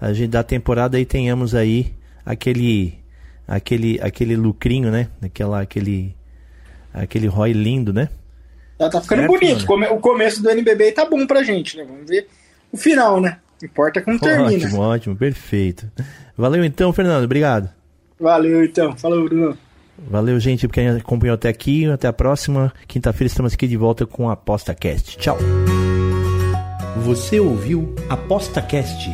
a 0.00 0.12
gente 0.12 0.30
da 0.30 0.42
temporada 0.42 0.96
aí 0.96 1.04
tenhamos 1.04 1.54
aí 1.54 1.92
aquele 2.24 2.98
aquele 3.46 4.00
aquele 4.00 4.36
lucrinho, 4.36 4.90
né? 4.90 5.08
Aquela 5.20 5.60
aquele 5.60 6.14
aquele 6.94 7.26
ROI 7.26 7.52
lindo, 7.52 7.92
né? 7.92 8.08
Tá, 8.78 8.88
tá 8.88 9.00
ficando 9.00 9.20
certo, 9.20 9.32
bonito. 9.32 9.92
O 9.92 9.98
começo 9.98 10.42
do 10.42 10.48
NBB 10.48 10.92
tá 10.92 11.04
bom 11.04 11.26
pra 11.26 11.42
gente, 11.42 11.76
né? 11.76 11.84
Vamos 11.84 12.08
ver 12.08 12.28
o 12.72 12.76
final, 12.76 13.20
né? 13.20 13.38
Importa 13.62 14.00
como 14.00 14.18
termina. 14.18 14.64
Ótimo, 14.64 14.80
ótimo, 14.80 15.16
perfeito. 15.16 15.90
Valeu 16.36 16.64
então, 16.64 16.92
Fernando. 16.92 17.24
Obrigado. 17.24 17.68
Valeu 18.18 18.64
então. 18.64 18.96
Falou, 18.96 19.24
Bruno. 19.24 19.58
Valeu, 20.08 20.38
gente, 20.40 20.66
porque 20.66 20.80
acompanhou 20.80 21.34
até 21.34 21.48
aqui. 21.48 21.86
Até 21.86 22.08
a 22.08 22.12
próxima. 22.12 22.72
Quinta-feira 22.86 23.26
estamos 23.26 23.54
aqui 23.54 23.66
de 23.66 23.76
volta 23.76 24.06
com 24.06 24.28
a 24.28 24.32
Aposta 24.32 24.74
Cast. 24.74 25.18
Tchau. 25.18 25.38
Você 27.04 27.40
ouviu 27.40 27.94
Aposta 28.08 28.60
Cast, 28.60 29.10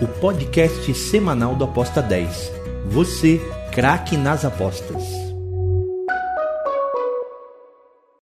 o 0.00 0.06
podcast 0.06 0.92
semanal 0.94 1.54
do 1.54 1.64
Aposta 1.64 2.02
10. 2.02 2.52
Você, 2.86 3.40
craque 3.72 4.16
nas 4.16 4.44
apostas. 4.44 5.29